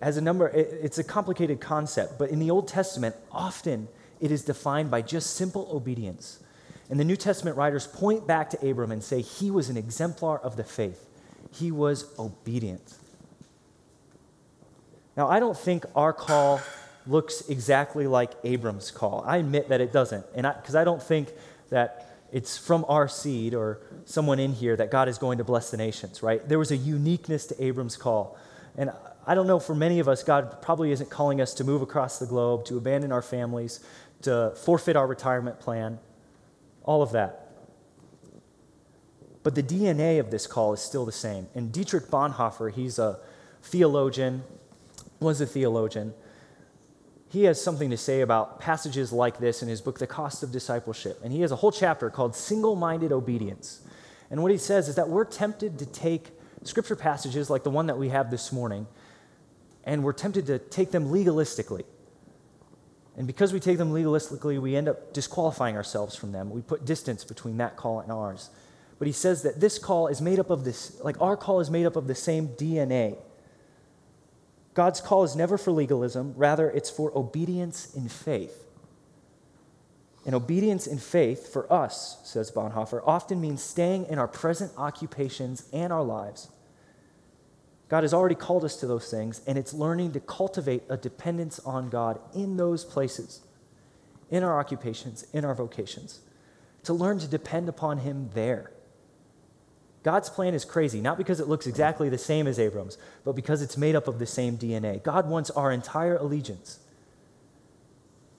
has 0.01 0.17
a 0.17 0.21
number 0.21 0.47
it's 0.47 0.97
a 0.97 1.03
complicated 1.03 1.60
concept, 1.60 2.19
but 2.19 2.29
in 2.29 2.39
the 2.39 2.51
Old 2.51 2.67
Testament 2.67 3.15
often 3.31 3.88
it 4.19 4.31
is 4.31 4.43
defined 4.43 4.91
by 4.91 5.01
just 5.01 5.36
simple 5.36 5.67
obedience. 5.71 6.39
And 6.89 6.99
the 6.99 7.03
New 7.03 7.15
Testament 7.15 7.58
writers 7.58 7.88
point 7.88 8.27
back 8.27 8.49
to 8.51 8.69
Abram 8.69 8.91
and 8.91 9.03
say 9.03 9.21
he 9.21 9.49
was 9.49 9.69
an 9.69 9.77
exemplar 9.77 10.38
of 10.39 10.55
the 10.55 10.63
faith. 10.63 11.08
He 11.51 11.71
was 11.71 12.13
obedient. 12.19 12.95
Now, 15.17 15.29
I 15.29 15.39
don't 15.39 15.58
think 15.58 15.86
our 15.95 16.13
call 16.13 16.62
looks 17.08 17.47
exactly 17.49 18.08
like 18.08 18.31
Abram's 18.43 18.91
call. 18.91 19.23
I 19.25 19.38
admit 19.38 19.69
that 19.69 19.81
it 19.81 19.93
doesn't. 19.93 20.25
And 20.36 20.45
because 20.62 20.75
I, 20.75 20.81
I 20.81 20.84
don't 20.84 21.01
think 21.01 21.29
that 21.69 22.17
it's 22.31 22.58
from 22.58 22.86
our 22.89 23.08
seed 23.08 23.53
or 23.53 23.79
someone 24.03 24.39
in 24.39 24.53
here 24.53 24.75
that 24.75 24.91
God 24.91 25.08
is 25.08 25.17
going 25.17 25.38
to 25.38 25.43
bless 25.43 25.71
the 25.71 25.77
nations, 25.77 26.21
right? 26.21 26.47
There 26.47 26.60
was 26.60 26.71
a 26.71 26.77
uniqueness 26.77 27.45
to 27.47 27.63
Abram's 27.63 27.95
call. 27.95 28.38
And 28.77 28.91
I 29.28 29.36
don't 29.36 29.48
know, 29.48 29.60
for 29.60 29.74
many 29.74 30.00
of 30.00 30.08
us, 30.08 30.24
God 30.24 30.62
probably 30.62 30.92
isn't 30.92 31.10
calling 31.10 31.42
us 31.42 31.54
to 31.56 31.64
move 31.64 31.82
across 31.82 32.20
the 32.20 32.28
globe, 32.28 32.66
to 32.66 32.78
abandon 32.78 33.12
our 33.12 33.22
families, 33.22 33.80
to 34.22 34.54
forfeit 34.56 34.96
our 34.96 35.08
retirement 35.08 35.60
plan 35.60 36.00
all 36.86 37.02
of 37.02 37.12
that. 37.12 37.42
But 39.44 39.56
the 39.56 39.64
DNA 39.64 40.20
of 40.20 40.32
this 40.32 40.48
call 40.48 40.74
is 40.74 40.80
still 40.80 41.06
the 41.06 41.12
same. 41.12 41.48
And 41.54 41.72
Dietrich 41.72 42.06
Bonhoeffer, 42.06 42.72
he's 42.72 42.98
a 42.98 43.20
theologian, 43.62 44.44
was 45.20 45.42
a 45.42 45.46
theologian. 45.46 46.14
He 47.30 47.44
has 47.44 47.62
something 47.62 47.90
to 47.90 47.98
say 47.98 48.22
about 48.22 48.60
passages 48.60 49.12
like 49.12 49.40
this 49.40 49.62
in 49.62 49.68
his 49.68 49.82
book, 49.82 50.00
The 50.00 50.08
Cost 50.08 50.42
of 50.42 50.52
Discipleship. 50.52 51.20
And 51.24 51.34
he 51.34 51.42
has 51.42 51.52
a 51.52 51.58
whole 51.58 51.72
chapter 51.72 52.10
called 52.10 52.36
Single 52.36 52.76
Minded 52.76 53.12
Obedience. 53.12 53.82
And 54.32 54.42
what 54.42 54.52
he 54.52 54.58
says 54.58 54.88
is 54.88 54.96
that 54.96 55.10
we're 55.10 55.26
tempted 55.26 55.78
to 55.80 55.86
take 55.86 56.30
scripture 56.64 56.96
passages 56.96 57.50
like 57.50 57.64
the 57.64 57.70
one 57.70 57.88
that 57.88 57.98
we 57.98 58.10
have 58.10 58.32
this 58.32 58.52
morning, 58.52 58.88
and 59.86 60.04
we're 60.04 60.13
tempted 60.13 60.48
to 60.48 60.58
take 60.60 60.91
them 60.91 61.10
legalistically. 61.10 61.84
And 63.17 63.28
because 63.28 63.54
we 63.54 63.60
take 63.60 63.78
them 63.78 63.91
legalistically, 63.91 64.60
we 64.60 64.76
end 64.76 64.89
up 64.89 65.13
disqualifying 65.13 65.78
ourselves 65.78 66.15
from 66.15 66.32
them. 66.32 66.50
We 66.50 66.62
put 66.62 66.86
distance 66.86 67.24
between 67.24 67.58
that 67.58 67.78
call 67.78 68.00
and 68.00 68.12
ours. 68.12 68.50
But 68.98 69.08
he 69.08 69.13
says 69.13 69.43
that 69.43 69.60
this 69.60 69.78
call 69.78 70.08
is 70.08 70.21
made 70.21 70.39
up 70.39 70.50
of 70.50 70.65
this, 70.65 71.00
like 71.04 71.21
our 71.21 71.38
call 71.38 71.60
is 71.60 71.69
made 71.69 71.86
up 71.86 71.95
of 71.95 72.08
the 72.08 72.15
same 72.15 72.50
DNA. 72.50 73.17
God's 74.74 75.00
call 75.00 75.24
is 75.24 75.36
never 75.36 75.58
for 75.58 75.71
legalism, 75.71 76.34
rather, 76.36 76.69
it's 76.69 76.89
for 76.89 77.17
obedience 77.17 77.93
in 77.95 78.10
faith. 78.10 78.63
And 80.26 80.34
obedience 80.34 80.88
in 80.88 80.98
faith 80.98 81.54
for 81.54 81.71
us, 81.71 82.17
says 82.24 82.52
Bonhoeffer, 82.52 83.02
often 83.06 83.39
means 83.39 83.62
staying 83.62 84.08
in 84.08 84.17
our 84.17 84.28
present 84.28 84.71
occupations 84.76 85.69
and 85.71 85.93
our 85.93 86.04
lives 86.04 86.50
God 87.88 88.04
has 88.04 88.13
already 88.13 88.36
called 88.36 88.65
us 88.65 88.78
to 88.78 88.88
those 88.88 89.12
things, 89.12 89.41
and 89.45 89.58
it's 89.58 89.74
learning 89.74 90.13
to 90.13 90.19
cultivate 90.19 90.84
a 90.89 90.98
dependence 90.98 91.60
on 91.60 91.89
God 91.89 92.19
in 92.34 92.58
those 92.58 92.84
places, 92.84 93.41
in 94.32 94.43
our 94.43 94.60
occupations, 94.60 95.26
in 95.34 95.45
our 95.45 95.54
vocations, 95.54 96.21
to 96.84 96.93
learn 96.93 97.19
to 97.19 97.28
depend 97.28 97.69
upon 97.69 98.00
Him 98.00 98.30
there. 98.34 98.71
God's 100.02 100.30
plan 100.30 100.54
is 100.54 100.65
crazy, 100.65 101.02
not 101.02 101.17
because 101.17 101.39
it 101.39 101.48
looks 101.48 101.67
exactly 101.67 102.10
the 102.10 102.17
same 102.17 102.48
as 102.48 102.60
Abram's, 102.60 102.98
but 103.24 103.34
because 103.34 103.62
it's 103.62 103.78
made 103.78 103.95
up 103.95 104.08
of 104.08 104.19
the 104.19 104.26
same 104.26 104.58
DNA. 104.58 105.02
God 105.02 105.28
wants 105.28 105.50
our 105.52 105.71
entire 105.71 106.17
allegiance. 106.17 106.80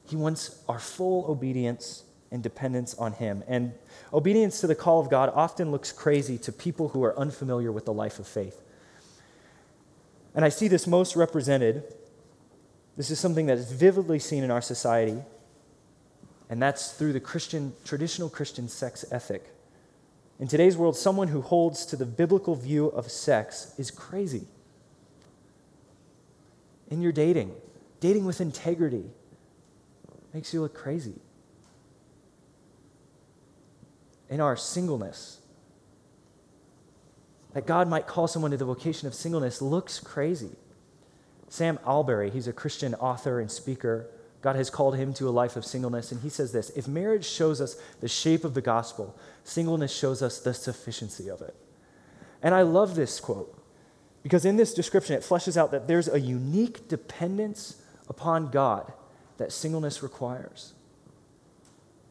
He 0.08 0.16
wants 0.16 0.62
our 0.68 0.78
full 0.78 1.24
obedience 1.28 2.04
and 2.30 2.42
dependence 2.42 2.94
on 2.94 3.12
Him. 3.12 3.42
And 3.48 3.72
obedience 4.12 4.60
to 4.60 4.66
the 4.66 4.74
call 4.74 5.00
of 5.00 5.10
God 5.10 5.30
often 5.34 5.70
looks 5.70 5.92
crazy 5.92 6.38
to 6.38 6.52
people 6.52 6.88
who 6.88 7.02
are 7.04 7.18
unfamiliar 7.18 7.72
with 7.72 7.84
the 7.84 7.92
life 7.92 8.18
of 8.18 8.26
faith. 8.26 8.60
And 10.36 10.44
I 10.44 10.50
see 10.50 10.68
this 10.68 10.86
most 10.86 11.16
represented. 11.16 11.82
This 12.96 13.10
is 13.10 13.18
something 13.18 13.46
that 13.46 13.56
is 13.56 13.72
vividly 13.72 14.18
seen 14.18 14.44
in 14.44 14.50
our 14.50 14.60
society, 14.60 15.18
and 16.48 16.62
that's 16.62 16.92
through 16.92 17.14
the 17.14 17.20
Christian, 17.20 17.72
traditional 17.84 18.28
Christian 18.28 18.68
sex 18.68 19.04
ethic. 19.10 19.44
In 20.38 20.46
today's 20.46 20.76
world, 20.76 20.94
someone 20.94 21.28
who 21.28 21.40
holds 21.40 21.86
to 21.86 21.96
the 21.96 22.04
biblical 22.04 22.54
view 22.54 22.88
of 22.88 23.10
sex 23.10 23.74
is 23.78 23.90
crazy. 23.90 24.46
In 26.90 27.00
your 27.00 27.12
dating, 27.12 27.52
dating 28.00 28.26
with 28.26 28.40
integrity 28.40 29.04
makes 30.34 30.52
you 30.52 30.60
look 30.60 30.74
crazy. 30.74 31.14
In 34.28 34.40
our 34.40 34.56
singleness, 34.56 35.38
that 37.56 37.64
God 37.64 37.88
might 37.88 38.06
call 38.06 38.28
someone 38.28 38.50
to 38.50 38.58
the 38.58 38.66
vocation 38.66 39.08
of 39.08 39.14
singleness 39.14 39.62
looks 39.62 39.98
crazy. 39.98 40.50
Sam 41.48 41.78
Allberry, 41.86 42.28
he's 42.28 42.46
a 42.46 42.52
Christian 42.52 42.94
author 42.96 43.40
and 43.40 43.50
speaker. 43.50 44.10
God 44.42 44.56
has 44.56 44.68
called 44.68 44.94
him 44.94 45.14
to 45.14 45.26
a 45.26 45.30
life 45.30 45.56
of 45.56 45.64
singleness, 45.64 46.12
and 46.12 46.20
he 46.20 46.28
says 46.28 46.52
this 46.52 46.68
If 46.76 46.86
marriage 46.86 47.24
shows 47.24 47.62
us 47.62 47.80
the 48.02 48.08
shape 48.08 48.44
of 48.44 48.52
the 48.52 48.60
gospel, 48.60 49.18
singleness 49.42 49.90
shows 49.90 50.20
us 50.20 50.38
the 50.38 50.52
sufficiency 50.52 51.30
of 51.30 51.40
it. 51.40 51.56
And 52.42 52.54
I 52.54 52.60
love 52.60 52.94
this 52.94 53.20
quote 53.20 53.58
because 54.22 54.44
in 54.44 54.58
this 54.58 54.74
description, 54.74 55.16
it 55.16 55.22
fleshes 55.22 55.56
out 55.56 55.70
that 55.70 55.88
there's 55.88 56.08
a 56.08 56.20
unique 56.20 56.88
dependence 56.88 57.80
upon 58.06 58.50
God 58.50 58.92
that 59.38 59.50
singleness 59.50 60.02
requires. 60.02 60.74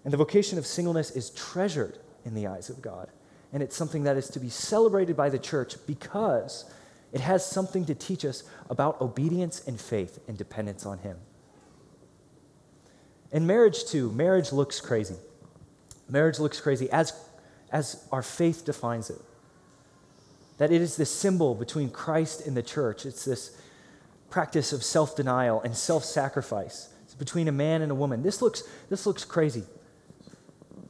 And 0.03 0.11
the 0.11 0.17
vocation 0.17 0.57
of 0.57 0.65
singleness 0.65 1.11
is 1.11 1.29
treasured 1.29 1.99
in 2.25 2.33
the 2.33 2.47
eyes 2.47 2.71
of 2.71 2.81
God. 2.81 3.11
And 3.55 3.63
it's 3.63 3.77
something 3.77 4.03
that 4.03 4.17
is 4.17 4.27
to 4.31 4.39
be 4.41 4.49
celebrated 4.49 5.15
by 5.15 5.29
the 5.29 5.39
church 5.39 5.75
because 5.87 6.69
it 7.13 7.21
has 7.21 7.45
something 7.45 7.85
to 7.85 7.95
teach 7.95 8.25
us 8.25 8.43
about 8.69 8.99
obedience 8.99 9.65
and 9.65 9.79
faith 9.79 10.19
and 10.27 10.37
dependence 10.37 10.85
on 10.85 10.97
Him. 10.97 11.15
In 13.31 13.47
marriage, 13.47 13.85
too, 13.85 14.11
marriage 14.11 14.51
looks 14.51 14.81
crazy. 14.81 15.15
Marriage 16.09 16.37
looks 16.37 16.59
crazy 16.59 16.91
as, 16.91 17.13
as 17.71 18.05
our 18.11 18.21
faith 18.21 18.65
defines 18.65 19.09
it. 19.09 19.21
That 20.57 20.73
it 20.73 20.81
is 20.81 20.97
this 20.97 21.09
symbol 21.09 21.55
between 21.55 21.91
Christ 21.91 22.45
and 22.45 22.57
the 22.57 22.61
church. 22.61 23.05
It's 23.05 23.23
this 23.23 23.57
practice 24.29 24.73
of 24.73 24.83
self 24.83 25.15
denial 25.15 25.61
and 25.61 25.77
self 25.77 26.03
sacrifice. 26.03 26.89
Between 27.17 27.47
a 27.47 27.53
man 27.53 27.81
and 27.81 27.89
a 27.89 27.95
woman. 27.95 28.21
This 28.21 28.41
looks, 28.41 28.63
this 28.89 29.05
looks 29.05 29.23
crazy 29.23 29.63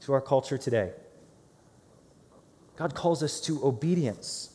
to 0.01 0.13
our 0.13 0.21
culture 0.21 0.57
today. 0.57 0.93
God 2.77 2.93
calls 2.93 3.23
us 3.23 3.39
to 3.41 3.65
obedience. 3.65 4.51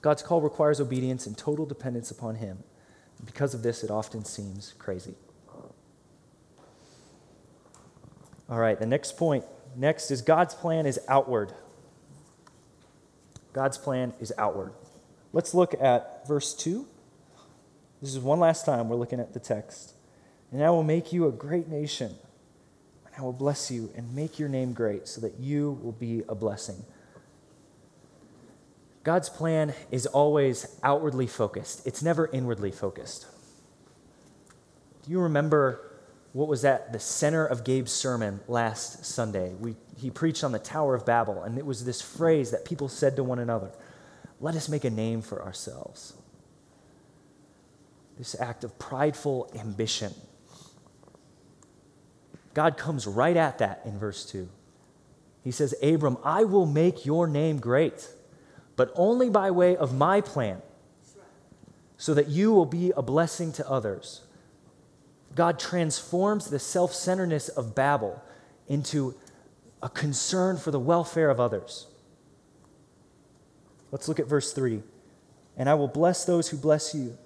God's 0.00 0.22
call 0.22 0.40
requires 0.40 0.80
obedience 0.80 1.26
and 1.26 1.36
total 1.36 1.66
dependence 1.66 2.10
upon 2.10 2.36
Him. 2.36 2.58
Because 3.24 3.54
of 3.54 3.62
this, 3.62 3.82
it 3.82 3.90
often 3.90 4.24
seems 4.24 4.74
crazy. 4.78 5.14
All 8.48 8.58
right, 8.58 8.78
the 8.78 8.86
next 8.86 9.16
point. 9.16 9.44
Next 9.76 10.10
is 10.10 10.22
God's 10.22 10.54
plan 10.54 10.86
is 10.86 10.98
outward. 11.08 11.52
God's 13.52 13.76
plan 13.76 14.14
is 14.20 14.32
outward. 14.38 14.72
Let's 15.32 15.52
look 15.52 15.74
at 15.80 16.26
verse 16.26 16.54
2. 16.54 16.86
This 18.00 18.14
is 18.14 18.20
one 18.20 18.40
last 18.40 18.64
time 18.64 18.88
we're 18.88 18.96
looking 18.96 19.20
at 19.20 19.34
the 19.34 19.40
text. 19.40 19.94
And 20.50 20.62
I 20.62 20.70
will 20.70 20.84
make 20.84 21.12
you 21.12 21.26
a 21.26 21.32
great 21.32 21.68
nation 21.68 22.14
I 23.18 23.22
will 23.22 23.32
bless 23.32 23.68
you 23.68 23.90
and 23.96 24.14
make 24.14 24.38
your 24.38 24.48
name 24.48 24.72
great 24.72 25.08
so 25.08 25.20
that 25.22 25.40
you 25.40 25.78
will 25.82 25.92
be 25.92 26.22
a 26.28 26.36
blessing. 26.36 26.84
God's 29.02 29.28
plan 29.28 29.74
is 29.90 30.06
always 30.06 30.78
outwardly 30.84 31.26
focused, 31.26 31.84
it's 31.86 32.02
never 32.02 32.30
inwardly 32.32 32.70
focused. 32.70 33.26
Do 35.02 35.10
you 35.10 35.20
remember 35.20 35.98
what 36.32 36.46
was 36.46 36.64
at 36.64 36.92
the 36.92 37.00
center 37.00 37.44
of 37.44 37.64
Gabe's 37.64 37.90
sermon 37.90 38.40
last 38.46 39.04
Sunday? 39.04 39.54
We, 39.54 39.74
he 39.96 40.10
preached 40.10 40.44
on 40.44 40.52
the 40.52 40.58
Tower 40.58 40.94
of 40.94 41.04
Babel, 41.04 41.42
and 41.42 41.58
it 41.58 41.66
was 41.66 41.84
this 41.84 42.00
phrase 42.00 42.50
that 42.52 42.64
people 42.64 42.88
said 42.88 43.16
to 43.16 43.24
one 43.24 43.38
another 43.38 43.72
Let 44.40 44.54
us 44.54 44.68
make 44.68 44.84
a 44.84 44.90
name 44.90 45.22
for 45.22 45.42
ourselves. 45.42 46.12
This 48.16 48.36
act 48.38 48.62
of 48.62 48.78
prideful 48.78 49.50
ambition 49.58 50.14
God 52.58 52.76
comes 52.76 53.06
right 53.06 53.36
at 53.36 53.58
that 53.58 53.82
in 53.84 54.00
verse 54.00 54.26
2. 54.26 54.48
He 55.44 55.52
says, 55.52 55.76
Abram, 55.80 56.18
I 56.24 56.42
will 56.42 56.66
make 56.66 57.06
your 57.06 57.28
name 57.28 57.60
great, 57.60 58.08
but 58.74 58.90
only 58.96 59.30
by 59.30 59.52
way 59.52 59.76
of 59.76 59.94
my 59.94 60.20
plan, 60.20 60.60
so 61.98 62.14
that 62.14 62.26
you 62.26 62.52
will 62.52 62.66
be 62.66 62.92
a 62.96 63.00
blessing 63.00 63.52
to 63.52 63.70
others. 63.70 64.22
God 65.36 65.60
transforms 65.60 66.50
the 66.50 66.58
self 66.58 66.92
centeredness 66.92 67.48
of 67.48 67.76
Babel 67.76 68.20
into 68.66 69.14
a 69.80 69.88
concern 69.88 70.56
for 70.56 70.72
the 70.72 70.80
welfare 70.80 71.30
of 71.30 71.38
others. 71.38 71.86
Let's 73.92 74.08
look 74.08 74.18
at 74.18 74.26
verse 74.26 74.52
3. 74.52 74.82
And 75.56 75.68
I 75.68 75.74
will 75.74 75.86
bless 75.86 76.24
those 76.24 76.48
who 76.48 76.56
bless 76.56 76.92
you 76.92 77.16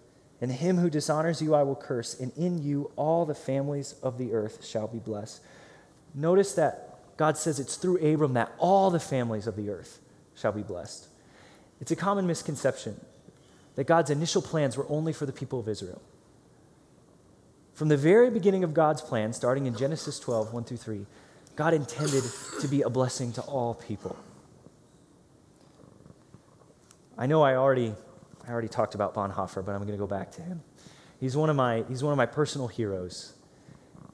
and 0.42 0.50
him 0.50 0.76
who 0.76 0.90
dishonors 0.90 1.40
you 1.40 1.54
I 1.54 1.62
will 1.62 1.76
curse, 1.76 2.18
and 2.18 2.32
in 2.36 2.60
you 2.60 2.90
all 2.96 3.24
the 3.24 3.34
families 3.34 3.94
of 4.02 4.18
the 4.18 4.34
earth 4.34 4.66
shall 4.66 4.88
be 4.88 4.98
blessed. 4.98 5.40
Notice 6.14 6.54
that 6.54 6.98
God 7.16 7.38
says 7.38 7.60
it's 7.60 7.76
through 7.76 7.98
Abram 7.98 8.34
that 8.34 8.52
all 8.58 8.90
the 8.90 8.98
families 8.98 9.46
of 9.46 9.54
the 9.54 9.70
earth 9.70 10.00
shall 10.34 10.50
be 10.50 10.62
blessed. 10.62 11.06
It's 11.80 11.92
a 11.92 11.96
common 11.96 12.26
misconception 12.26 13.00
that 13.76 13.84
God's 13.84 14.10
initial 14.10 14.42
plans 14.42 14.76
were 14.76 14.86
only 14.88 15.12
for 15.12 15.26
the 15.26 15.32
people 15.32 15.60
of 15.60 15.68
Israel. 15.68 16.02
From 17.72 17.88
the 17.88 17.96
very 17.96 18.28
beginning 18.28 18.64
of 18.64 18.74
God's 18.74 19.00
plan, 19.00 19.32
starting 19.32 19.66
in 19.66 19.76
Genesis 19.76 20.18
12, 20.18 20.52
1 20.52 20.64
through 20.64 20.76
3, 20.76 21.06
God 21.54 21.72
intended 21.72 22.24
to 22.60 22.66
be 22.66 22.82
a 22.82 22.90
blessing 22.90 23.32
to 23.34 23.42
all 23.42 23.74
people. 23.74 24.16
I 27.16 27.26
know 27.26 27.42
I 27.42 27.54
already 27.54 27.94
I 28.46 28.50
already 28.50 28.68
talked 28.68 28.94
about 28.94 29.14
Bonhoeffer, 29.14 29.64
but 29.64 29.72
I'm 29.72 29.82
going 29.82 29.92
to 29.92 29.96
go 29.96 30.06
back 30.06 30.32
to 30.32 30.42
him. 30.42 30.62
He's 31.20 31.36
one 31.36 31.48
of 31.48 31.56
my, 31.56 31.84
he's 31.88 32.02
one 32.02 32.12
of 32.12 32.16
my 32.16 32.26
personal 32.26 32.68
heroes. 32.68 33.34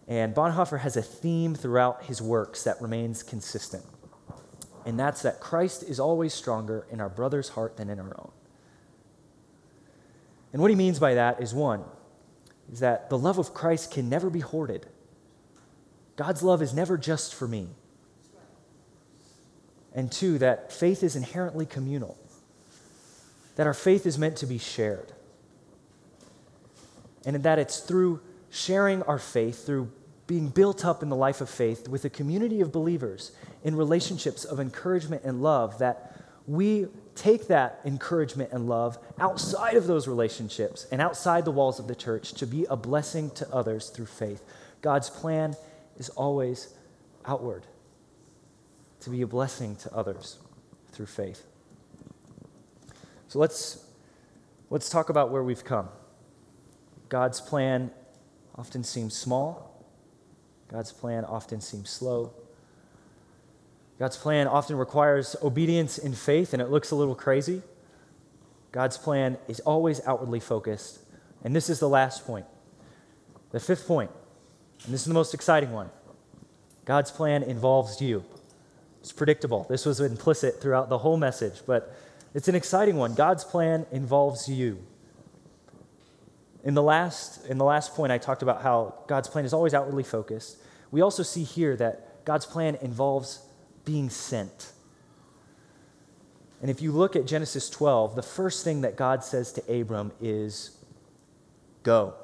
And 0.07 0.35
Bonhoeffer 0.35 0.81
has 0.81 0.97
a 0.97 1.03
theme 1.03 1.55
throughout 1.55 2.05
his 2.05 2.21
works 2.21 2.65
that 2.65 2.81
remains 2.81 3.23
consistent. 3.23 3.85
And 4.85 4.99
that's 4.99 5.23
that 5.23 5.41
Christ 5.41 5.83
is 5.83 6.01
always 6.01 6.33
stronger 6.33 6.87
in 6.91 7.01
our 7.01 7.09
brother's 7.09 7.51
heart 7.51 7.77
than 7.77 7.91
in 7.91 7.99
our 7.99 8.15
own. 8.19 8.31
And 10.53 10.63
what 10.63 10.71
he 10.71 10.77
means 10.77 10.99
by 10.99 11.15
that 11.15 11.43
is 11.43 11.55
one, 11.55 11.85
is 12.73 12.81
that 12.81 13.11
the 13.11 13.19
love 13.19 13.39
of 13.39 13.53
Christ 13.55 13.93
can 13.93 14.09
never 14.09 14.31
be 14.31 14.41
hoarded. 14.41 14.87
God's 16.17 16.43
love 16.43 16.63
is 16.63 16.75
never 16.75 16.97
just 16.99 17.35
for 17.35 17.47
me. 17.47 17.69
And 19.95 20.11
two, 20.11 20.39
that 20.39 20.73
faith 20.73 21.03
is 21.03 21.17
inherently 21.17 21.67
communal 21.67 22.19
that 23.59 23.67
our 23.67 23.75
faith 23.75 24.07
is 24.07 24.17
meant 24.17 24.37
to 24.37 24.47
be 24.47 24.57
shared. 24.57 25.13
And 27.27 27.43
that 27.43 27.59
it's 27.59 27.81
through 27.81 28.21
sharing 28.51 29.03
our 29.03 29.19
faith, 29.19 29.67
through 29.67 29.91
being 30.29 30.49
built 30.49 30.85
up 30.85 31.03
in 31.03 31.09
the 31.09 31.17
life 31.17 31.41
of 31.41 31.51
faith 31.51 31.89
with 31.89 32.05
a 32.05 32.09
community 32.09 32.61
of 32.61 32.71
believers 32.71 33.33
in 33.65 33.75
relationships 33.75 34.45
of 34.45 34.61
encouragement 34.61 35.25
and 35.25 35.43
love, 35.43 35.77
that 35.81 36.23
we 36.47 36.87
take 37.17 37.49
that 37.49 37.81
encouragement 37.85 38.53
and 38.53 38.69
love 38.69 38.97
outside 39.19 39.75
of 39.75 39.89
those 39.89 40.07
relationships 40.07 40.87
and 40.93 41.03
outside 41.03 41.45
the 41.45 41.51
walls 41.51 41.81
of 41.81 41.89
the 41.89 41.97
church 41.97 42.35
to 42.35 42.47
be 42.47 42.65
a 42.67 42.77
blessing 42.77 43.29
to 43.31 43.53
others 43.53 43.91
through 43.91 44.07
faith. 44.07 44.45
God's 44.83 45.11
plan 45.11 45.57
is 45.97 46.11
always 46.11 46.73
outward, 47.27 47.67
to 49.01 49.11
be 49.11 49.21
a 49.23 49.27
blessing 49.27 49.75
to 49.75 49.93
others 49.93 50.39
through 50.93 51.07
faith. 51.07 51.48
So 53.29 53.39
let's, 53.39 53.85
let's 54.71 54.89
talk 54.89 55.11
about 55.11 55.31
where 55.31 55.43
we've 55.43 55.65
come. 55.65 55.89
God's 57.09 57.41
plan 57.41 57.91
often 58.57 58.83
seems 58.83 59.15
small, 59.15 59.85
God's 60.69 60.93
plan 60.93 61.25
often 61.25 61.61
seems 61.61 61.89
slow. 61.89 62.33
God's 63.99 64.17
plan 64.17 64.47
often 64.47 64.77
requires 64.77 65.35
obedience 65.43 65.99
in 65.99 66.13
faith, 66.13 66.53
and 66.53 66.63
it 66.63 66.71
looks 66.71 66.91
a 66.93 66.95
little 66.95 67.17
crazy. 67.17 67.63
God's 68.71 68.97
plan 68.97 69.39
is 69.49 69.61
always 69.61 70.01
outwardly 70.07 70.39
focused. 70.39 71.01
And 71.43 71.57
this 71.57 71.69
is 71.69 71.81
the 71.81 71.89
last 71.89 72.25
point. 72.25 72.47
The 73.51 73.59
fifth 73.59 73.87
point, 73.89 74.11
and 74.85 74.95
this 74.95 75.01
is 75.01 75.07
the 75.07 75.15
most 75.15 75.35
exciting 75.35 75.73
one 75.73 75.91
God's 76.85 77.11
plan 77.11 77.43
involves 77.43 78.01
you. 78.01 78.25
It's 79.01 79.13
predictable. 79.13 79.67
This 79.69 79.87
was 79.87 80.01
implicit 80.01 80.61
throughout 80.61 80.89
the 80.89 80.99
whole 80.99 81.17
message, 81.17 81.61
but 81.67 81.95
it's 82.39 82.47
an 82.47 82.55
exciting 82.55 82.95
one. 82.95 83.15
God's 83.15 83.43
plan 83.43 83.85
involves 83.91 84.49
you. 84.49 84.79
In 86.63 86.75
the, 86.75 86.83
last, 86.85 87.45
in 87.47 87.59
the 87.59 87.65
last 87.65 87.97
point, 87.97 88.13
I 88.13 88.19
talked 88.19 88.43
about 88.43 88.63
how 88.63 88.95
God's 89.09 89.27
plan 89.27 89.45
is 89.45 89.53
always 89.53 89.75
outwardly 89.75 90.05
focused. 90.05 90.59
We 90.93 91.01
also 91.01 91.25
see 91.25 91.43
here 91.43 91.75
that 91.75 92.25
God's 92.25 92.47
plan 92.47 92.77
involves 92.77 93.41
being 93.85 94.09
sent. 94.09 94.71
And 96.63 96.71
if 96.71 96.81
you 96.81 96.93
look 96.93 97.17
at 97.17 97.27
Genesis 97.27 97.69
12, 97.69 98.15
the 98.15 98.23
first 98.23 98.63
thing 98.63 98.83
that 98.83 98.95
God 98.95 99.25
says 99.25 99.53
to 99.55 99.81
Abram 99.81 100.13
is, 100.21 100.79
Go. 101.83 102.15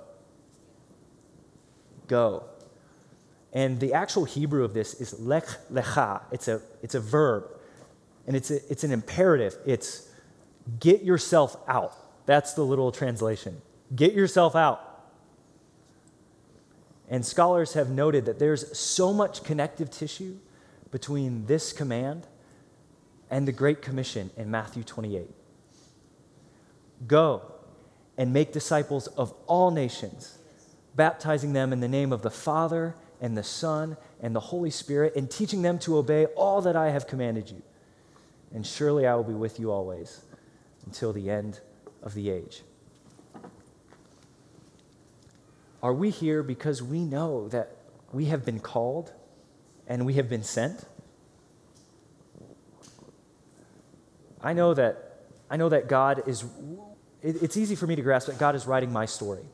Go. 2.07 2.45
And 3.53 3.81
the 3.81 3.95
actual 3.95 4.27
Hebrew 4.27 4.63
of 4.63 4.75
this 4.75 4.95
is 4.95 5.19
lech 5.19 5.49
lecha. 5.73 6.23
It's 6.31 6.47
a, 6.47 6.63
it's 6.85 6.95
a 6.95 7.01
verb, 7.01 7.51
and 8.27 8.37
it's, 8.37 8.51
a, 8.51 8.57
it's 8.71 8.85
an 8.85 8.93
imperative. 8.93 9.57
It's 9.67 10.09
get 10.81 11.03
yourself 11.03 11.57
out. 11.69 11.95
That's 12.27 12.55
the 12.55 12.63
literal 12.63 12.93
translation. 12.93 13.61
Get 13.95 14.15
yourself 14.15 14.57
out. 14.57 14.91
And 17.09 17.25
scholars 17.25 17.75
have 17.75 17.91
noted 17.91 18.25
that 18.25 18.39
there's 18.39 18.77
so 18.77 19.13
much 19.13 19.45
connective 19.45 19.91
tissue 19.91 20.37
between 20.91 21.47
this 21.47 21.73
command 21.73 22.27
and 23.31 23.47
the 23.47 23.53
Great 23.53 23.83
Commission 23.83 24.31
in 24.37 24.51
Matthew 24.51 24.83
28. 24.83 25.29
Go 27.07 27.43
and 28.17 28.33
make 28.33 28.53
disciples 28.53 29.07
of 29.09 29.35
all 29.47 29.71
nations, 29.71 30.39
baptizing 30.95 31.53
them 31.53 31.73
in 31.73 31.81
the 31.81 31.89
name 31.89 32.13
of 32.13 32.23
the 32.23 32.31
Father 32.31 32.95
and 33.21 33.37
the 33.37 33.43
Son 33.43 33.97
and 34.21 34.35
the 34.35 34.41
Holy 34.41 34.71
Spirit, 34.71 35.15
and 35.17 35.31
teaching 35.31 35.63
them 35.63 35.79
to 35.81 35.99
obey 35.99 36.27
all 36.37 36.63
that 36.63 36.77
I 36.77 36.91
have 36.91 37.07
commanded 37.07 37.51
you. 37.51 37.63
And 38.55 38.65
surely 38.65 39.07
I 39.07 39.15
will 39.17 39.25
be 39.25 39.35
with 39.35 39.59
you 39.59 39.73
always 39.73 40.23
until 40.87 41.13
the 41.13 41.29
end 41.29 41.61
of 42.03 42.15
the 42.15 42.31
age. 42.31 42.63
Are 45.83 45.93
we 45.93 46.09
here 46.09 46.43
because 46.43 46.83
we 46.83 47.05
know 47.05 47.49
that 47.49 47.77
we 48.13 48.27
have 48.27 48.45
been 48.45 48.61
called 48.61 49.13
and 49.87 50.07
we 50.07 50.15
have 50.15 50.31
been 50.31 50.45
sent? 50.45 50.87
I 54.41 54.53
know 54.53 54.73
that 54.73 55.11
I 55.51 55.57
know 55.57 55.69
that 55.69 55.89
God 55.89 56.23
is 56.27 56.45
it's 57.23 57.57
easy 57.57 57.75
for 57.75 57.87
me 57.87 57.97
to 57.97 58.03
grasp 58.03 58.29
that 58.29 58.39
God 58.39 58.55
is 58.55 58.67
writing 58.67 58.93
my 58.93 59.07
story. 59.07 59.45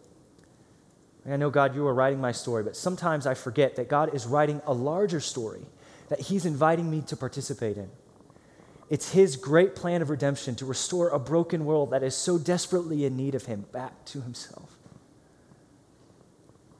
I 1.28 1.36
know 1.36 1.50
God 1.50 1.74
you 1.74 1.86
are 1.86 1.94
writing 1.94 2.20
my 2.20 2.32
story, 2.32 2.64
but 2.64 2.76
sometimes 2.76 3.26
I 3.26 3.34
forget 3.34 3.76
that 3.76 3.88
God 3.88 4.14
is 4.14 4.26
writing 4.26 4.60
a 4.66 4.72
larger 4.72 5.20
story 5.20 5.66
that 6.08 6.20
he's 6.20 6.44
inviting 6.44 6.90
me 6.90 7.02
to 7.02 7.16
participate 7.16 7.76
in. 7.76 7.88
It's 8.90 9.12
his 9.12 9.36
great 9.36 9.74
plan 9.74 10.02
of 10.02 10.10
redemption 10.10 10.56
to 10.56 10.66
restore 10.66 11.08
a 11.08 11.18
broken 11.18 11.64
world 11.64 11.92
that 11.92 12.02
is 12.02 12.14
so 12.14 12.38
desperately 12.38 13.06
in 13.06 13.16
need 13.16 13.34
of 13.34 13.46
him 13.46 13.64
back 13.72 14.04
to 14.06 14.20
himself 14.20 14.76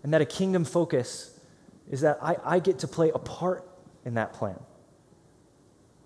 and 0.03 0.13
that 0.13 0.21
a 0.21 0.27
kingdom 0.27 0.65
focus 0.65 1.39
is 1.91 2.01
that 2.01 2.19
I, 2.23 2.37
I 2.45 2.59
get 2.59 2.81
to 2.81 2.89
play 2.89 3.11
a 3.11 3.19
part 3.19 3.69
in 4.05 4.15
that 4.15 4.33
plan. 4.33 4.59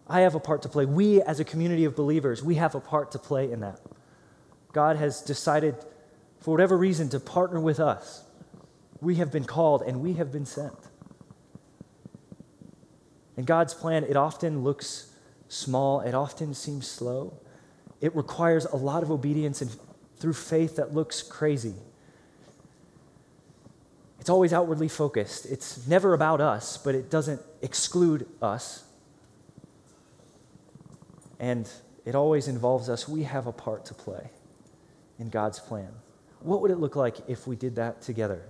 I 0.06 0.20
have 0.20 0.34
a 0.34 0.40
part 0.40 0.62
to 0.62 0.68
play. 0.68 0.84
We, 0.84 1.22
as 1.22 1.40
a 1.40 1.44
community 1.44 1.84
of 1.84 1.96
believers, 1.96 2.42
we 2.42 2.56
have 2.56 2.74
a 2.74 2.80
part 2.80 3.12
to 3.12 3.18
play 3.18 3.50
in 3.50 3.60
that. 3.60 3.80
God 4.72 4.96
has 4.96 5.20
decided, 5.20 5.76
for 6.40 6.50
whatever 6.50 6.76
reason, 6.76 7.08
to 7.10 7.20
partner 7.20 7.60
with 7.60 7.80
us. 7.80 8.24
We 9.00 9.16
have 9.16 9.30
been 9.30 9.44
called 9.44 9.82
and 9.82 10.00
we 10.00 10.14
have 10.14 10.32
been 10.32 10.46
sent. 10.46 10.74
And 13.36 13.46
God's 13.46 13.74
plan, 13.74 14.04
it 14.04 14.16
often 14.16 14.62
looks 14.62 15.10
small, 15.48 16.00
it 16.00 16.14
often 16.14 16.54
seems 16.54 16.86
slow. 16.86 17.34
It 18.00 18.14
requires 18.14 18.64
a 18.64 18.76
lot 18.76 19.02
of 19.02 19.10
obedience 19.10 19.62
and 19.62 19.74
through 20.16 20.34
faith 20.34 20.76
that 20.76 20.94
looks 20.94 21.22
crazy. 21.22 21.74
It's 24.20 24.30
always 24.30 24.52
outwardly 24.52 24.88
focused. 24.88 25.44
It's 25.46 25.86
never 25.86 26.14
about 26.14 26.40
us, 26.40 26.78
but 26.78 26.94
it 26.94 27.10
doesn't 27.10 27.42
exclude 27.60 28.26
us. 28.40 28.84
And 31.38 31.68
it 32.06 32.14
always 32.14 32.48
involves 32.48 32.88
us. 32.88 33.06
We 33.06 33.24
have 33.24 33.46
a 33.46 33.52
part 33.52 33.84
to 33.86 33.94
play 33.94 34.30
in 35.18 35.28
God's 35.28 35.60
plan. 35.60 35.90
What 36.40 36.62
would 36.62 36.70
it 36.70 36.78
look 36.78 36.96
like 36.96 37.16
if 37.28 37.46
we 37.46 37.56
did 37.56 37.76
that 37.76 38.00
together 38.02 38.42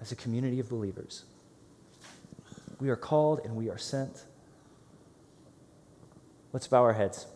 as 0.00 0.12
a 0.12 0.16
community 0.16 0.60
of 0.60 0.68
believers? 0.68 1.24
We 2.80 2.90
are 2.90 2.96
called 2.96 3.40
and 3.44 3.56
we 3.56 3.70
are 3.70 3.78
sent. 3.78 4.24
Let's 6.54 6.66
bow 6.66 6.80
our 6.80 6.94
heads. 6.94 7.26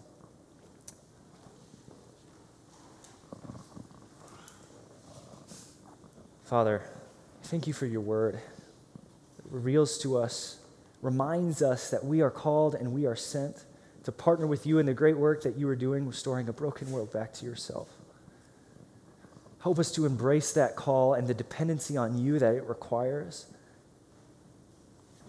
Father, 6.46 6.82
Thank 7.48 7.66
you 7.66 7.72
for 7.72 7.86
your 7.86 8.02
word. 8.02 8.34
It 8.34 9.44
reveals 9.48 9.96
to 10.00 10.18
us, 10.18 10.58
reminds 11.00 11.62
us 11.62 11.88
that 11.88 12.04
we 12.04 12.20
are 12.20 12.30
called 12.30 12.74
and 12.74 12.92
we 12.92 13.06
are 13.06 13.16
sent 13.16 13.64
to 14.04 14.12
partner 14.12 14.46
with 14.46 14.66
you 14.66 14.78
in 14.78 14.84
the 14.84 14.92
great 14.92 15.16
work 15.16 15.42
that 15.44 15.56
you 15.56 15.66
are 15.66 15.74
doing, 15.74 16.06
restoring 16.06 16.46
a 16.50 16.52
broken 16.52 16.90
world 16.90 17.10
back 17.10 17.32
to 17.34 17.46
yourself. 17.46 17.88
Help 19.62 19.78
us 19.78 19.90
to 19.92 20.04
embrace 20.04 20.52
that 20.52 20.76
call 20.76 21.14
and 21.14 21.26
the 21.26 21.32
dependency 21.32 21.96
on 21.96 22.18
you 22.18 22.38
that 22.38 22.54
it 22.54 22.64
requires. 22.64 23.46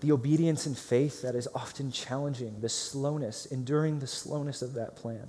The 0.01 0.11
obedience 0.11 0.65
and 0.65 0.77
faith 0.77 1.21
that 1.21 1.35
is 1.35 1.47
often 1.53 1.91
challenging, 1.91 2.61
the 2.61 2.69
slowness, 2.69 3.45
enduring 3.47 3.99
the 3.99 4.07
slowness 4.07 4.61
of 4.61 4.73
that 4.73 4.95
plan, 4.95 5.27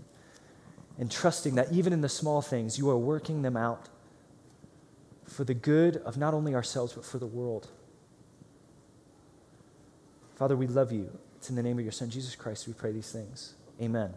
and 0.98 1.11
trusting 1.11 1.56
that 1.56 1.72
even 1.72 1.92
in 1.92 2.00
the 2.00 2.09
small 2.09 2.40
things, 2.40 2.78
you 2.78 2.88
are 2.90 2.98
working 2.98 3.42
them 3.42 3.56
out 3.56 3.88
for 5.24 5.44
the 5.44 5.54
good 5.54 5.96
of 5.98 6.16
not 6.16 6.35
only 6.35 6.54
ourselves, 6.54 6.92
but 6.92 7.04
for 7.04 7.18
the 7.18 7.26
world. 7.26 7.68
Father, 10.35 10.56
we 10.56 10.66
love 10.66 10.92
you. 10.92 11.11
It's 11.37 11.50
in 11.50 11.56
the 11.56 11.62
name 11.62 11.78
of 11.78 11.85
your 11.85 11.92
Son, 11.92 12.11
Jesus 12.11 12.35
Christ, 12.37 12.66
we 12.66 12.74
pray 12.74 12.92
these 12.92 13.11
things. 13.11 13.54
Amen. 13.80 14.12